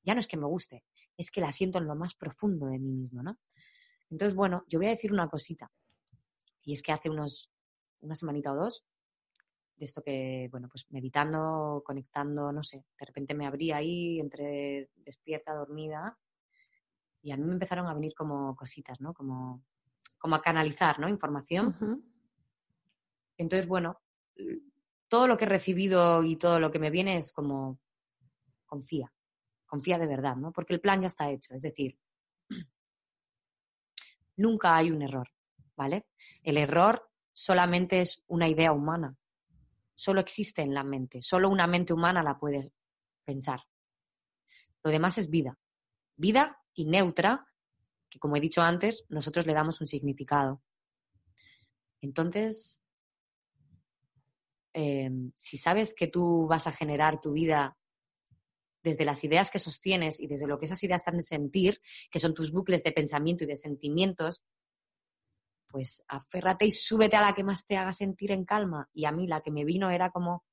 [0.03, 0.85] ya no es que me guste,
[1.17, 3.39] es que la siento en lo más profundo de mí mismo, ¿no?
[4.11, 5.71] Entonces, bueno, yo voy a decir una cosita.
[6.63, 7.51] Y es que hace unos,
[8.01, 8.85] una semanita o dos,
[9.77, 14.91] de esto que, bueno, pues meditando, conectando, no sé, de repente me abría ahí entre
[14.97, 16.19] despierta, dormida,
[17.23, 19.13] y a mí me empezaron a venir como cositas, ¿no?
[19.13, 19.63] Como,
[20.19, 21.09] como a canalizar, ¿no?
[21.09, 22.05] Información.
[23.37, 24.01] Entonces, bueno,
[25.09, 27.79] todo lo que he recibido y todo lo que me viene es como,
[28.65, 29.13] confía,
[29.67, 30.53] confía de verdad, ¿no?
[30.53, 31.99] Porque el plan ya está hecho, es decir,
[34.37, 35.29] nunca hay un error,
[35.77, 36.07] ¿vale?
[36.43, 39.17] El error solamente es una idea humana
[39.97, 42.73] solo existe en la mente, solo una mente humana la puede
[43.25, 43.61] pensar.
[44.85, 45.59] Lo demás es vida,
[46.17, 47.49] vida y neutra,
[48.09, 50.63] que como he dicho antes, nosotros le damos un significado.
[52.01, 52.85] Entonces,
[54.73, 57.77] em, si sabes que tú vas a generar tu vida
[58.83, 61.81] desde las ideas que sostienes y desde lo que esas ideas están de sentir,
[62.11, 64.45] que son tus bucles de pensamiento y de sentimientos,
[65.69, 68.89] pues aférrate y súbete a la que más te haga sentir en calma.
[68.93, 70.45] Y a mí la que me vino era como,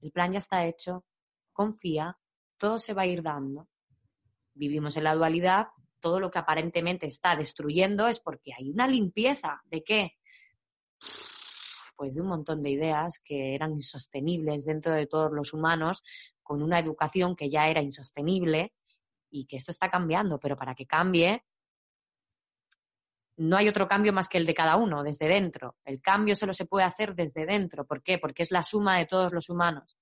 [0.00, 1.04] el plan ya está hecho,
[1.52, 2.18] confía,
[2.56, 3.68] todo se va a ir dando.
[4.54, 5.68] Vivimos en la dualidad,
[6.00, 9.62] todo lo que aparentemente está destruyendo es porque hay una limpieza.
[9.64, 10.12] ¿De qué?
[11.96, 16.02] Pues de un montón de ideas que eran insostenibles dentro de todos los humanos,
[16.42, 18.74] con una educación que ya era insostenible
[19.30, 21.44] y que esto está cambiando, pero para que cambie
[23.36, 25.76] no hay otro cambio más que el de cada uno, desde dentro.
[25.84, 27.86] El cambio solo se puede hacer desde dentro.
[27.86, 28.18] ¿Por qué?
[28.18, 29.98] Porque es la suma de todos los humanos.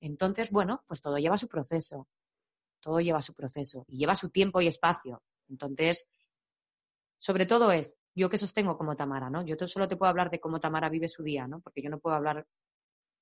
[0.00, 2.08] Entonces, bueno, pues todo lleva su proceso.
[2.80, 5.22] Todo lleva su proceso y lleva su tiempo y espacio.
[5.48, 6.06] Entonces,
[7.18, 9.44] sobre todo es, yo que sostengo como Tamara, ¿no?
[9.44, 11.60] Yo solo te puedo hablar de cómo Tamara vive su día, ¿no?
[11.60, 12.46] Porque yo no puedo hablar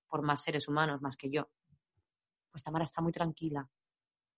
[0.07, 1.51] por más seres humanos más que yo.
[2.51, 3.68] Pues Tamara está muy tranquila.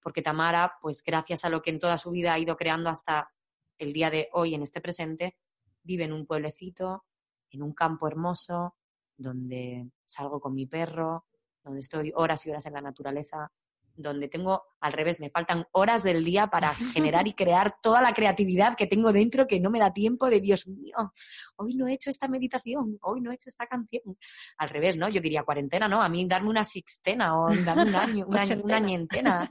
[0.01, 3.33] Porque Tamara, pues gracias a lo que en toda su vida ha ido creando hasta
[3.79, 5.37] el día de hoy, en este presente,
[5.83, 7.05] vive en un pueblecito,
[7.51, 8.77] en un campo hermoso,
[9.17, 11.27] donde salgo con mi perro,
[11.63, 13.51] donde estoy horas y horas en la naturaleza,
[13.97, 18.13] donde tengo, al revés, me faltan horas del día para generar y crear toda la
[18.13, 21.13] creatividad que tengo dentro que no me da tiempo de, Dios mío,
[21.57, 24.19] hoy no he hecho esta meditación, hoy no he hecho esta canción.
[24.59, 25.09] Al revés, ¿no?
[25.09, 26.03] Yo diría cuarentena, ¿no?
[26.03, 29.51] A mí darme una sixtena o darme un año, una, una ñentena,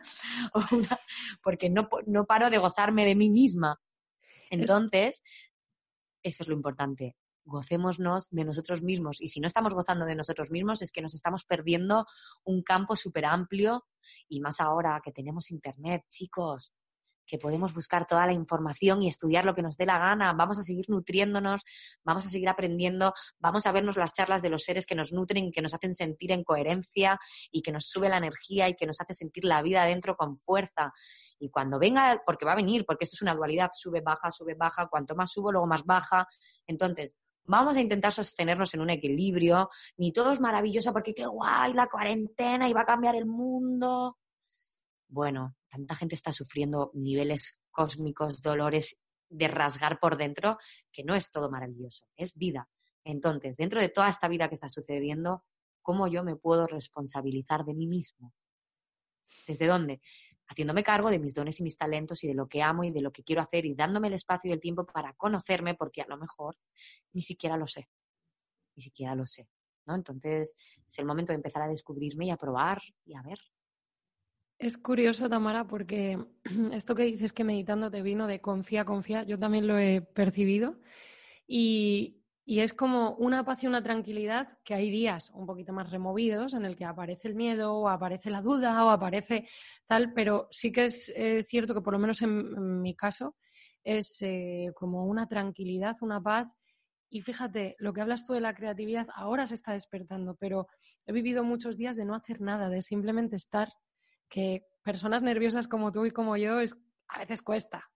[1.42, 3.80] porque no, no paro de gozarme de mí misma.
[4.50, 5.24] Entonces,
[6.24, 7.16] eso es lo importante.
[7.44, 9.22] Gocémonos de nosotros mismos.
[9.22, 12.06] Y si no estamos gozando de nosotros mismos, es que nos estamos perdiendo
[12.44, 13.86] un campo súper amplio.
[14.28, 16.74] Y más ahora que tenemos internet, chicos
[17.26, 20.60] que podemos buscar toda la información y estudiar lo que nos dé la gana, vamos
[20.60, 21.64] a seguir nutriéndonos,
[22.04, 25.52] vamos a seguir aprendiendo, vamos a vernos las charlas de los seres que nos nutren,
[25.52, 27.20] que nos hacen sentir en coherencia
[27.52, 30.38] y que nos sube la energía y que nos hace sentir la vida dentro con
[30.38, 30.94] fuerza.
[31.40, 34.56] Y cuando venga, porque va a venir, porque esto es una dualidad, sube, baja, sube,
[34.56, 36.28] baja, cuanto más subo, luego más baja.
[36.68, 37.16] Entonces,
[37.46, 41.88] vamos a intentar sostenernos en un equilibrio, ni todo es maravilloso porque qué guay la
[41.88, 44.18] cuarentena y va a cambiar el mundo.
[45.08, 48.98] Bueno, tanta gente está sufriendo niveles cósmicos, dolores
[49.30, 50.58] de rasgar por dentro,
[50.90, 52.70] que no es todo maravilloso, es vida.
[53.04, 55.44] Entonces, dentro de toda esta vida que está sucediendo,
[55.82, 58.34] ¿cómo yo me puedo responsabilizar de mí mismo?
[59.46, 60.00] ¿Desde dónde?
[60.48, 63.02] Haciéndome cargo de mis dones y mis talentos y de lo que amo y de
[63.02, 66.08] lo que quiero hacer y dándome el espacio y el tiempo para conocerme, porque a
[66.08, 66.56] lo mejor
[67.12, 67.90] ni siquiera lo sé.
[68.78, 69.50] Ni siquiera lo sé.
[69.86, 69.96] ¿no?
[69.96, 70.56] Entonces,
[70.88, 73.40] es el momento de empezar a descubrirme y a probar y a ver
[74.58, 76.18] es curioso, Tamara, porque
[76.74, 80.78] esto que dices que meditando te vino de confía, confía, yo también lo he percibido.
[81.48, 86.54] Y, es como una paz y una tranquilidad que hay días un poquito más removidos
[86.54, 89.48] en el que aparece el miedo o aparece la duda o aparece
[89.88, 93.36] tal, pero sí que es eh, cierto que por lo menos en, mi caso
[93.84, 96.56] es eh, como una tranquilidad, una paz.
[97.10, 100.68] Y fíjate, lo que hablas tú de la creatividad ahora se está despertando, pero
[101.08, 103.70] he vivido muchos días de no hacer nada, de simplemente estar
[104.36, 106.76] que personas nerviosas como tú y como yo es,
[107.08, 107.90] a veces cuesta.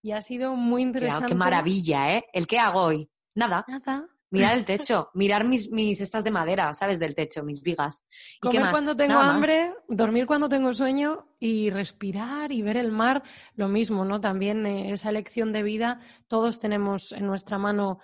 [0.00, 1.28] Y ha sido muy interesante.
[1.28, 2.24] qué maravilla, ¿eh?
[2.32, 3.10] ¿El qué hago hoy?
[3.34, 3.62] Nada.
[3.68, 4.08] Nada.
[4.30, 6.98] Mirar el techo, mirar mis, mis estas de madera, ¿sabes?
[6.98, 8.06] Del techo, mis vigas.
[8.42, 13.22] ¿Y Comer cuando tengo hambre, dormir cuando tengo sueño y respirar y ver el mar,
[13.54, 14.18] lo mismo, ¿no?
[14.18, 17.98] También eh, esa elección de vida, todos tenemos en nuestra mano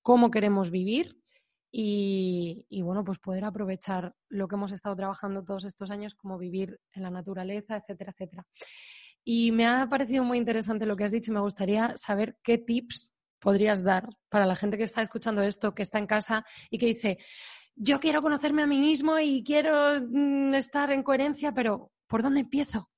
[0.00, 1.20] cómo queremos vivir
[1.78, 6.80] y, bueno, pues poder aprovechar lo que hemos estado trabajando todos estos años, como vivir
[6.94, 8.46] en la naturaleza, etcétera, etcétera.
[9.22, 12.56] Y me ha parecido muy interesante lo que has dicho y me gustaría saber qué
[12.56, 16.78] tips podrías dar para la gente que está escuchando esto, que está en casa y
[16.78, 17.18] que dice,
[17.74, 22.40] yo quiero conocerme a mí mismo y quiero mm, estar en coherencia, pero ¿por dónde
[22.40, 22.88] empiezo?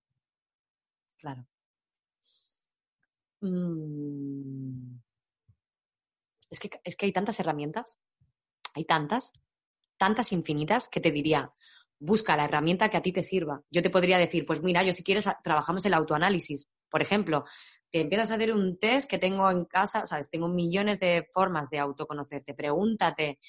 [1.17, 1.49] Claro.
[3.41, 5.01] Mm.
[6.49, 7.99] Es, que, es que hay tantas herramientas
[8.75, 9.33] hay tantas,
[9.97, 11.53] tantas infinitas que te diría,
[12.01, 13.61] busca la herramienta que a ti te sirva.
[13.71, 16.69] Yo te podría decir, pues mira, yo si quieres trabajamos el autoanálisis.
[16.89, 17.45] Por ejemplo,
[17.91, 21.69] te empiezas a hacer un test que tengo en casa, sabes, tengo millones de formas
[21.69, 22.55] de autoconocerte.
[22.55, 23.41] Pregúntate,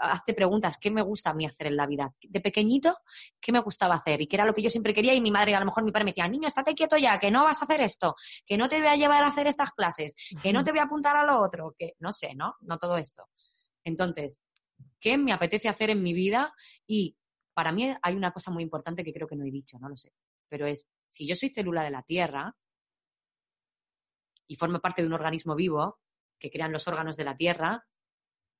[0.00, 2.12] hazte preguntas, ¿qué me gusta a mí hacer en la vida?
[2.20, 2.98] De pequeñito,
[3.40, 4.20] ¿qué me gustaba hacer?
[4.20, 5.92] Y qué era lo que yo siempre quería y mi madre, a lo mejor mi
[5.92, 8.68] padre me decía, niño, estate quieto ya, que no vas a hacer esto, que no
[8.68, 11.24] te voy a llevar a hacer estas clases, que no te voy a apuntar a
[11.24, 12.56] lo otro, que no sé, ¿no?
[12.60, 13.28] No todo esto.
[13.86, 14.40] Entonces,
[15.00, 16.52] ¿qué me apetece hacer en mi vida?
[16.86, 17.16] Y
[17.54, 19.96] para mí hay una cosa muy importante que creo que no he dicho, no lo
[19.96, 20.12] sé,
[20.48, 22.54] pero es, si yo soy célula de la Tierra
[24.48, 26.00] y formo parte de un organismo vivo
[26.38, 27.86] que crean los órganos de la Tierra,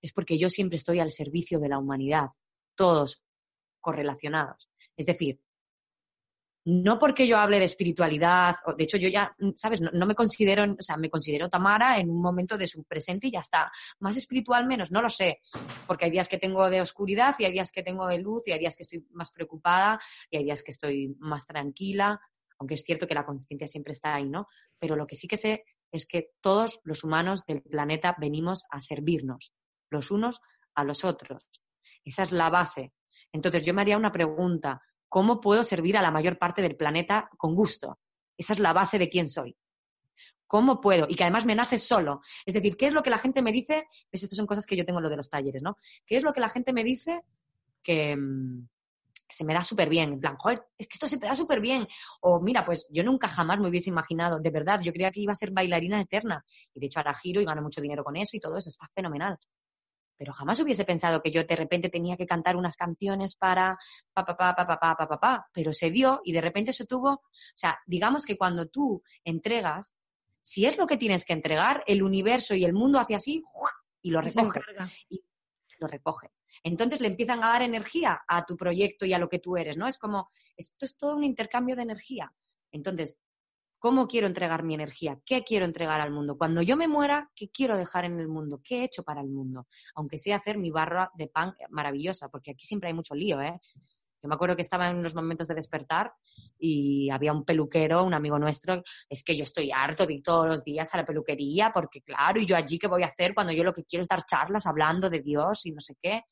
[0.00, 2.28] es porque yo siempre estoy al servicio de la humanidad,
[2.76, 3.24] todos
[3.80, 4.70] correlacionados.
[4.96, 5.40] Es decir,
[6.66, 9.80] no porque yo hable de espiritualidad, de hecho yo ya, ¿sabes?
[9.80, 13.30] No, me considero, o sea, me considero Tamara en un momento de su presente y
[13.30, 13.70] ya está.
[14.00, 15.42] Más espiritual menos, no lo sé,
[15.86, 18.52] porque hay días que tengo de oscuridad y hay días que tengo de luz y
[18.52, 22.20] hay días que estoy más preocupada y hay días que estoy más tranquila.
[22.58, 24.48] aunque es cierto que la conciencia siempre está ahí, ¿no?
[24.78, 28.80] Pero lo que sí que sé es que todos los humanos del planeta venimos a
[28.80, 29.52] servirnos,
[29.88, 30.40] los unos
[30.74, 31.48] a los otros.
[32.04, 32.92] Esa es la base.
[33.30, 37.30] Entonces yo me haría una pregunta, ¿cómo puedo servir a la mayor parte del planeta
[37.36, 37.98] con gusto?
[38.36, 39.56] Esa es la base de quién soy.
[40.46, 41.06] ¿Cómo puedo?
[41.08, 42.20] Y que además me nace solo.
[42.44, 43.86] Es decir, ¿qué es lo que la gente me dice?
[44.10, 45.76] Pues estas son cosas que yo tengo en lo de los talleres, ¿no?
[46.06, 47.22] ¿Qué es lo que la gente me dice
[47.82, 48.68] que, mm,
[49.28, 50.12] que se me da súper bien?
[50.12, 51.88] En plan, joder, es que esto se te da súper bien.
[52.20, 55.32] O mira, pues yo nunca jamás me hubiese imaginado, de verdad, yo creía que iba
[55.32, 56.44] a ser bailarina eterna.
[56.74, 58.86] Y de hecho ahora giro y gano mucho dinero con eso y todo eso, está
[58.94, 59.38] fenomenal
[60.16, 63.78] pero jamás hubiese pensado que yo de repente tenía que cantar unas canciones para
[64.12, 65.46] pa pa pa pa pa pa pa pa, pa.
[65.52, 67.22] pero se dio y de repente se tuvo, o
[67.54, 69.94] sea, digamos que cuando tú entregas,
[70.40, 73.42] si es lo que tienes que entregar, el universo y el mundo hace así
[74.02, 74.60] y lo recoge.
[75.08, 75.22] Y
[75.78, 76.32] lo recoge.
[76.62, 79.76] Entonces le empiezan a dar energía a tu proyecto y a lo que tú eres,
[79.76, 79.86] ¿no?
[79.86, 82.32] Es como, esto es todo un intercambio de energía.
[82.72, 83.18] Entonces,
[83.78, 85.20] ¿Cómo quiero entregar mi energía?
[85.24, 86.38] ¿Qué quiero entregar al mundo?
[86.38, 88.60] Cuando yo me muera, ¿qué quiero dejar en el mundo?
[88.64, 89.66] ¿Qué he hecho para el mundo?
[89.94, 93.60] Aunque sea hacer mi barra de pan maravillosa, porque aquí siempre hay mucho lío, ¿eh?
[94.22, 96.12] Yo me acuerdo que estaba en unos momentos de despertar
[96.58, 100.48] y había un peluquero, un amigo nuestro, es que yo estoy harto de ir todos
[100.48, 103.52] los días a la peluquería porque claro, y yo allí qué voy a hacer cuando
[103.52, 106.22] yo lo que quiero es dar charlas hablando de Dios y no sé qué.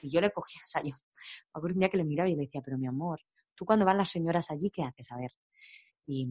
[0.00, 2.34] Y yo le cogía, o sea, yo me acuerdo un día que le miraba y
[2.34, 3.20] le decía, pero mi amor,
[3.54, 5.12] tú cuando van las señoras allí, ¿qué haces?
[5.12, 5.32] A ver.
[6.06, 6.26] Y,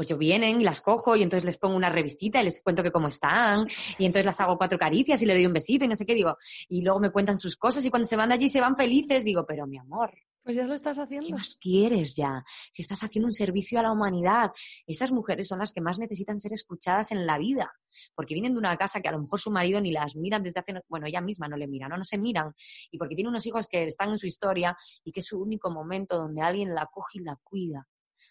[0.00, 2.82] pues yo vienen y las cojo y entonces les pongo una revistita y les cuento
[2.82, 5.88] que cómo están y entonces las hago cuatro caricias y le doy un besito y
[5.88, 6.38] no sé qué digo.
[6.70, 9.24] Y luego me cuentan sus cosas y cuando se van de allí se van felices,
[9.24, 10.10] digo, pero mi amor.
[10.42, 11.26] Pues ya lo estás haciendo.
[11.26, 12.42] ¿Qué más quieres ya?
[12.70, 14.52] Si estás haciendo un servicio a la humanidad,
[14.86, 17.70] esas mujeres son las que más necesitan ser escuchadas en la vida,
[18.14, 20.60] porque vienen de una casa que a lo mejor su marido ni las miran desde
[20.60, 22.54] hace, bueno, ella misma no le mira, no, no se miran,
[22.90, 24.74] y porque tiene unos hijos que están en su historia
[25.04, 27.86] y que es su único momento donde alguien la coge y la cuida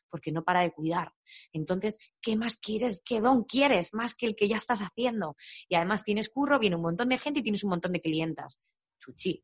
[0.10, 1.14] porque no para de cuidar.
[1.54, 3.02] Entonces, ¿qué más quieres?
[3.06, 5.36] ¿Qué don quieres más que el que ya estás haciendo?
[5.68, 8.60] Y además tienes curro, viene un montón de gente y tienes un montón de clientas.
[9.00, 9.44] Chuchi,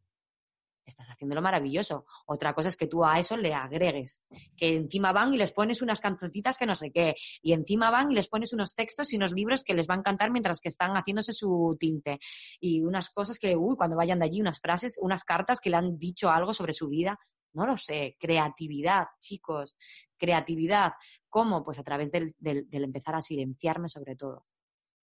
[0.85, 2.05] estás haciéndolo maravilloso.
[2.25, 4.21] Otra cosa es que tú a eso le agregues,
[4.55, 8.11] que encima van y les pones unas cancioncitas que no sé qué, y encima van
[8.11, 10.69] y les pones unos textos y unos libros que les van a cantar mientras que
[10.69, 12.19] están haciéndose su tinte,
[12.59, 15.77] y unas cosas que, uy, cuando vayan de allí, unas frases, unas cartas que le
[15.77, 17.17] han dicho algo sobre su vida,
[17.55, 19.75] no lo sé, creatividad, chicos,
[20.17, 20.93] creatividad.
[21.29, 21.63] ¿Cómo?
[21.63, 24.45] Pues a través del, empezar a silenciarme sobre todo.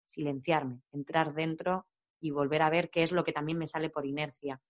[0.06, 1.86] Silenciarme, entrar dentro
[2.20, 4.60] y volver a ver qué es lo que también me sale por inercia.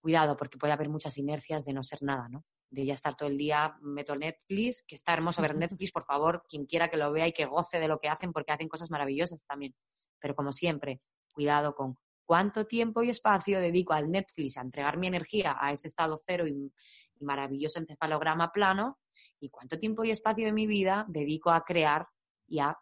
[0.00, 2.44] Cuidado, porque puede haber muchas inercias de no ser nada, ¿no?
[2.70, 6.44] De ya estar todo el día, meto Netflix, que está hermoso ver Netflix, por favor,
[6.48, 8.90] quien quiera que lo vea y que goce de lo que hacen, porque hacen cosas
[8.90, 9.74] maravillosas también.
[10.20, 11.00] Pero como siempre,
[11.32, 15.88] cuidado con cuánto tiempo y espacio dedico al Netflix a entregar mi energía a ese
[15.88, 16.72] estado cero y,
[17.18, 18.98] maravilloso encefalograma plano
[19.40, 22.06] y cuánto tiempo y espacio de mi vida dedico a crear
[22.46, 22.78] y a,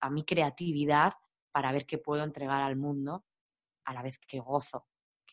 [0.00, 1.12] a mi creatividad
[1.52, 3.24] para ver qué puedo entregar al mundo
[3.84, 4.88] a la vez que gozo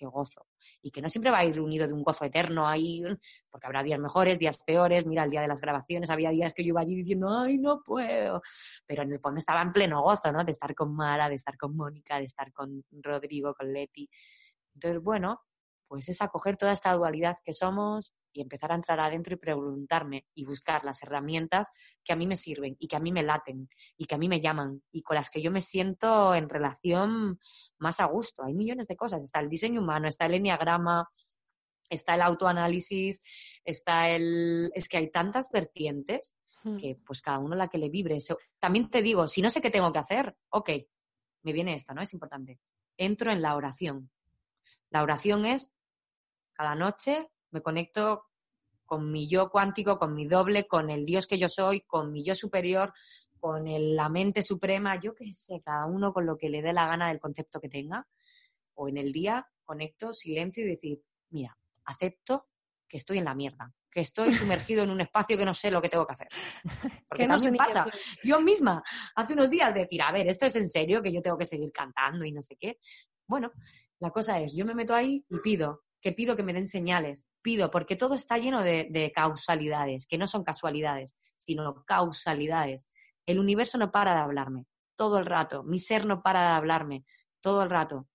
[0.08, 0.48] gozo.
[0.82, 3.04] Y que no siempre va a ir unido de un gozo eterno ahí,
[3.50, 5.06] porque habrá días mejores, días peores.
[5.06, 7.82] Mira, el día de las grabaciones había días que yo iba allí diciendo, ay, no
[7.84, 8.42] puedo.
[8.86, 10.44] Pero en el fondo estaba en pleno gozo, ¿no?
[10.44, 14.10] De estar con Mara, de estar con Mónica, de estar con Rodrigo, con Leti.
[14.74, 15.42] Entonces, bueno,
[15.90, 20.28] pues es acoger toda esta dualidad que somos y empezar a entrar adentro y preguntarme
[20.36, 21.72] y buscar las herramientas
[22.04, 23.68] que a mí me sirven y que a mí me laten
[23.98, 27.40] y que a mí me llaman y con las que yo me siento en relación
[27.80, 28.44] más a gusto.
[28.44, 29.24] Hay millones de cosas.
[29.24, 31.10] Está el diseño humano, está el enneagrama,
[31.90, 33.22] está el autoanálisis,
[33.66, 34.72] está el...
[34.76, 36.78] Es que hay tantas vertientes hmm.
[36.78, 38.20] que pues cada uno la que le vibre.
[38.60, 40.70] También te digo, si no sé qué tengo que hacer, ok,
[41.42, 42.04] me viene esto, ¿no?
[42.04, 42.60] Es importante.
[42.96, 44.12] Entro en la oración.
[44.92, 45.72] La oración es
[46.60, 48.26] cada noche me conecto
[48.86, 52.22] con mi yo cuántico, con mi doble, con el Dios que yo soy, con mi
[52.22, 52.94] yo superior,
[53.40, 53.64] con
[53.96, 57.08] la mente suprema, yo qué sé, cada uno con lo que le dé la gana
[57.08, 58.06] del concepto que tenga.
[58.74, 62.50] O en el día conecto, silencio y decir, mira, acepto
[62.90, 65.82] que estoy en la mierda, que estoy sumergido en un espacio que no sé lo
[65.82, 66.28] que tengo que hacer.
[67.08, 67.90] Porque no también pasa.
[68.22, 68.84] Yo misma,
[69.16, 71.72] hace unos días, decir, a ver, esto es en serio, que yo tengo que seguir
[71.72, 72.80] cantando y no sé qué.
[73.26, 73.54] Bueno,
[74.00, 77.28] la cosa es, yo me meto ahí y pido, que pido que me den señales,
[77.42, 82.88] pido, porque todo está lleno de, causalidades, que no son casualidades, sino causalidades.
[83.26, 87.06] El universo no para de hablarme, todo el rato, mi ser no para de hablarme,
[87.42, 88.08] todo el rato,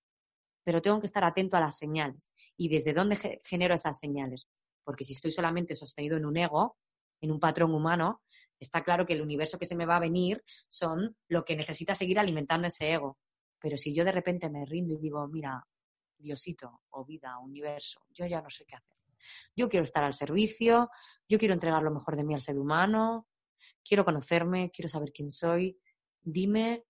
[0.65, 2.31] pero tengo que estar atento a las señales.
[2.57, 4.49] ¿Y desde dónde genero esas señales?
[4.85, 6.77] Porque si estoy solamente sostenido en un ego,
[7.21, 8.23] en un patrón humano,
[8.61, 11.95] está claro que el universo que se me va a venir son lo que necesita
[11.95, 13.19] seguir alimentando ese ego.
[13.59, 15.67] Pero si yo de repente me rindo y digo, mira,
[16.19, 18.97] Diosito o vida, universo, yo ya no sé qué hacer.
[19.57, 20.91] Yo quiero estar al servicio,
[21.29, 23.27] yo quiero entregar lo mejor de mí al ser humano,
[23.83, 25.79] quiero conocerme, quiero saber quién soy.
[26.23, 26.85] Dime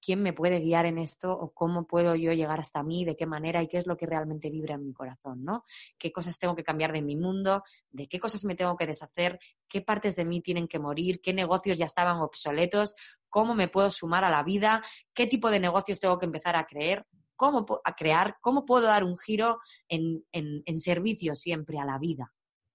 [0.00, 3.26] quién me puede guiar en esto o cómo puedo yo llegar hasta mí, de qué
[3.26, 5.64] manera y qué es lo que realmente vibra en mi corazón, ¿no?
[5.98, 7.62] ¿Qué cosas tengo que cambiar de mi mundo?
[7.90, 9.38] ¿De qué cosas me tengo que deshacer?
[9.68, 11.20] ¿Qué partes de mí tienen que morir?
[11.20, 12.94] ¿Qué negocios ya estaban obsoletos?
[13.28, 14.82] ¿Cómo me puedo sumar a la vida?
[15.12, 17.06] ¿Qué tipo de negocios tengo que empezar a creer?
[17.38, 18.36] ¿Cómo a crear?
[18.40, 22.34] ¿Cómo puedo dar un giro en, en, en servicio siempre a la vida?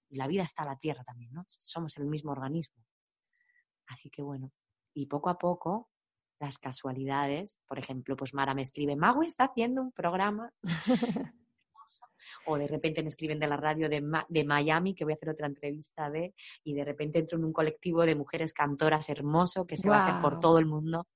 [0.10, 1.44] Y la vida está a la tierra también, ¿no?
[1.48, 2.82] Somos el mismo organismo.
[3.88, 4.54] Así que bueno,
[4.94, 5.90] y poco a poco
[6.40, 7.60] las casualidades.
[7.68, 10.52] Por ejemplo, pues Mara me escribe, Mago está haciendo un programa.
[12.46, 15.30] o de repente me escriben de la radio de, de, Miami que voy a hacer
[15.30, 16.34] otra entrevista de,
[16.64, 20.08] y de repente entro en un colectivo de mujeres cantoras hermoso que se va a
[20.08, 21.08] hacer por todo el mundo.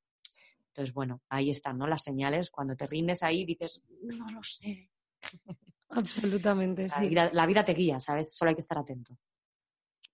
[0.77, 1.87] Entonces, bueno, ahí están, ¿no?
[1.87, 2.51] Las señales.
[2.51, 4.91] Cuando te rindes ahí dices, no lo sé.
[5.89, 7.07] Absolutamente, la sí.
[7.07, 8.35] Vida, la vida te guía, ¿sabes?
[8.35, 9.17] Solo hay que estar atento.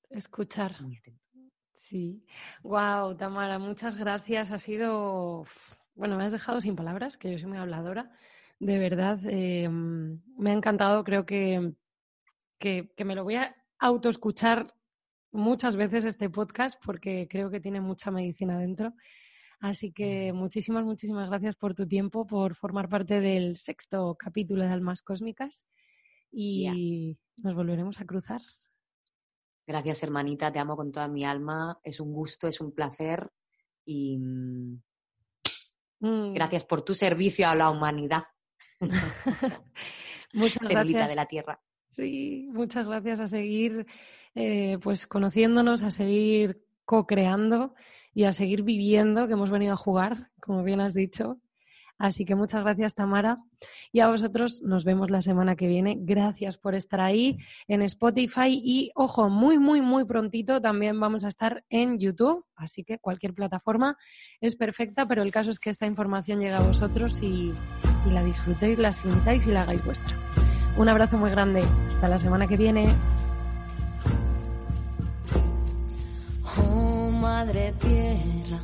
[0.10, 0.82] Escuchar.
[0.82, 1.20] Muy atento.
[1.74, 2.24] Sí.
[2.62, 4.52] Wow, Tamara, muchas gracias.
[4.52, 5.46] Ha sido,
[5.96, 8.10] bueno, me has dejado sin palabras, que yo soy muy habladora.
[8.60, 11.04] De verdad, eh, me ha encantado.
[11.04, 11.74] Creo que,
[12.58, 14.74] que, que me lo voy a autoescuchar
[15.34, 18.94] muchas veces este podcast porque creo que tiene mucha medicina dentro.
[19.64, 24.70] Así que muchísimas, muchísimas gracias por tu tiempo, por formar parte del sexto capítulo de
[24.70, 25.66] Almas Cósmicas
[26.32, 28.42] y nos volveremos a cruzar.
[29.66, 31.80] Gracias, hermanita, te amo con toda mi alma.
[31.84, 33.32] Es un gusto, es un placer
[33.86, 34.82] y mm,
[36.04, 38.24] Mm, gracias por tu servicio a la humanidad.
[40.34, 41.10] muchas gracias.
[41.10, 41.62] de la tierra.
[41.90, 43.86] Sí, muchas gracias a seguir
[44.36, 47.74] eh, pues conociéndonos, a seguir co-creando
[48.14, 51.40] y a seguir viviendo, que hemos venido a jugar, como bien has dicho.
[51.98, 53.38] Así que muchas gracias, Tamara.
[53.92, 55.96] Y a vosotros nos vemos la semana que viene.
[56.00, 57.38] Gracias por estar ahí
[57.68, 58.50] en Spotify.
[58.62, 62.46] Y ojo, muy, muy, muy prontito también vamos a estar en YouTube.
[62.56, 63.98] Así que cualquier plataforma
[64.42, 67.54] es perfecta, pero el caso es que esta información llega a vosotros y,
[68.06, 70.16] y la disfrutéis, la sintáis y la hagáis vuestra.
[70.78, 71.64] Un abrazo muy grande.
[71.88, 72.94] Hasta la semana que viene.
[77.36, 78.60] Madre Tierra,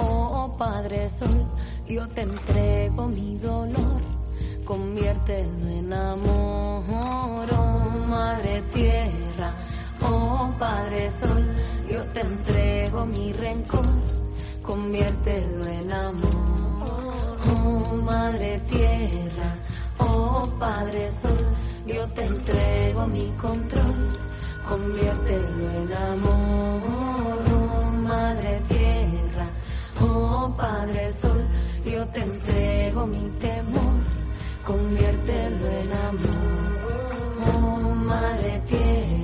[0.00, 1.46] oh Padre Sol,
[1.86, 4.00] yo te entrego mi dolor,
[4.64, 7.46] conviértelo en amor.
[7.52, 9.52] Oh Madre Tierra,
[10.02, 11.44] oh Padre Sol,
[11.92, 14.00] yo te entrego mi rencor,
[14.62, 17.28] conviértelo en amor.
[17.46, 19.50] Oh Madre Tierra,
[19.98, 21.44] oh Padre Sol,
[21.86, 24.08] yo te entrego mi control,
[24.66, 27.43] conviértelo en amor.
[28.24, 29.46] Madre Tierra,
[30.00, 31.44] oh Padre Sol,
[31.84, 34.00] yo te entrego mi temor,
[34.64, 36.64] conviértelo en amor.
[37.54, 39.23] Oh Madre Tierra,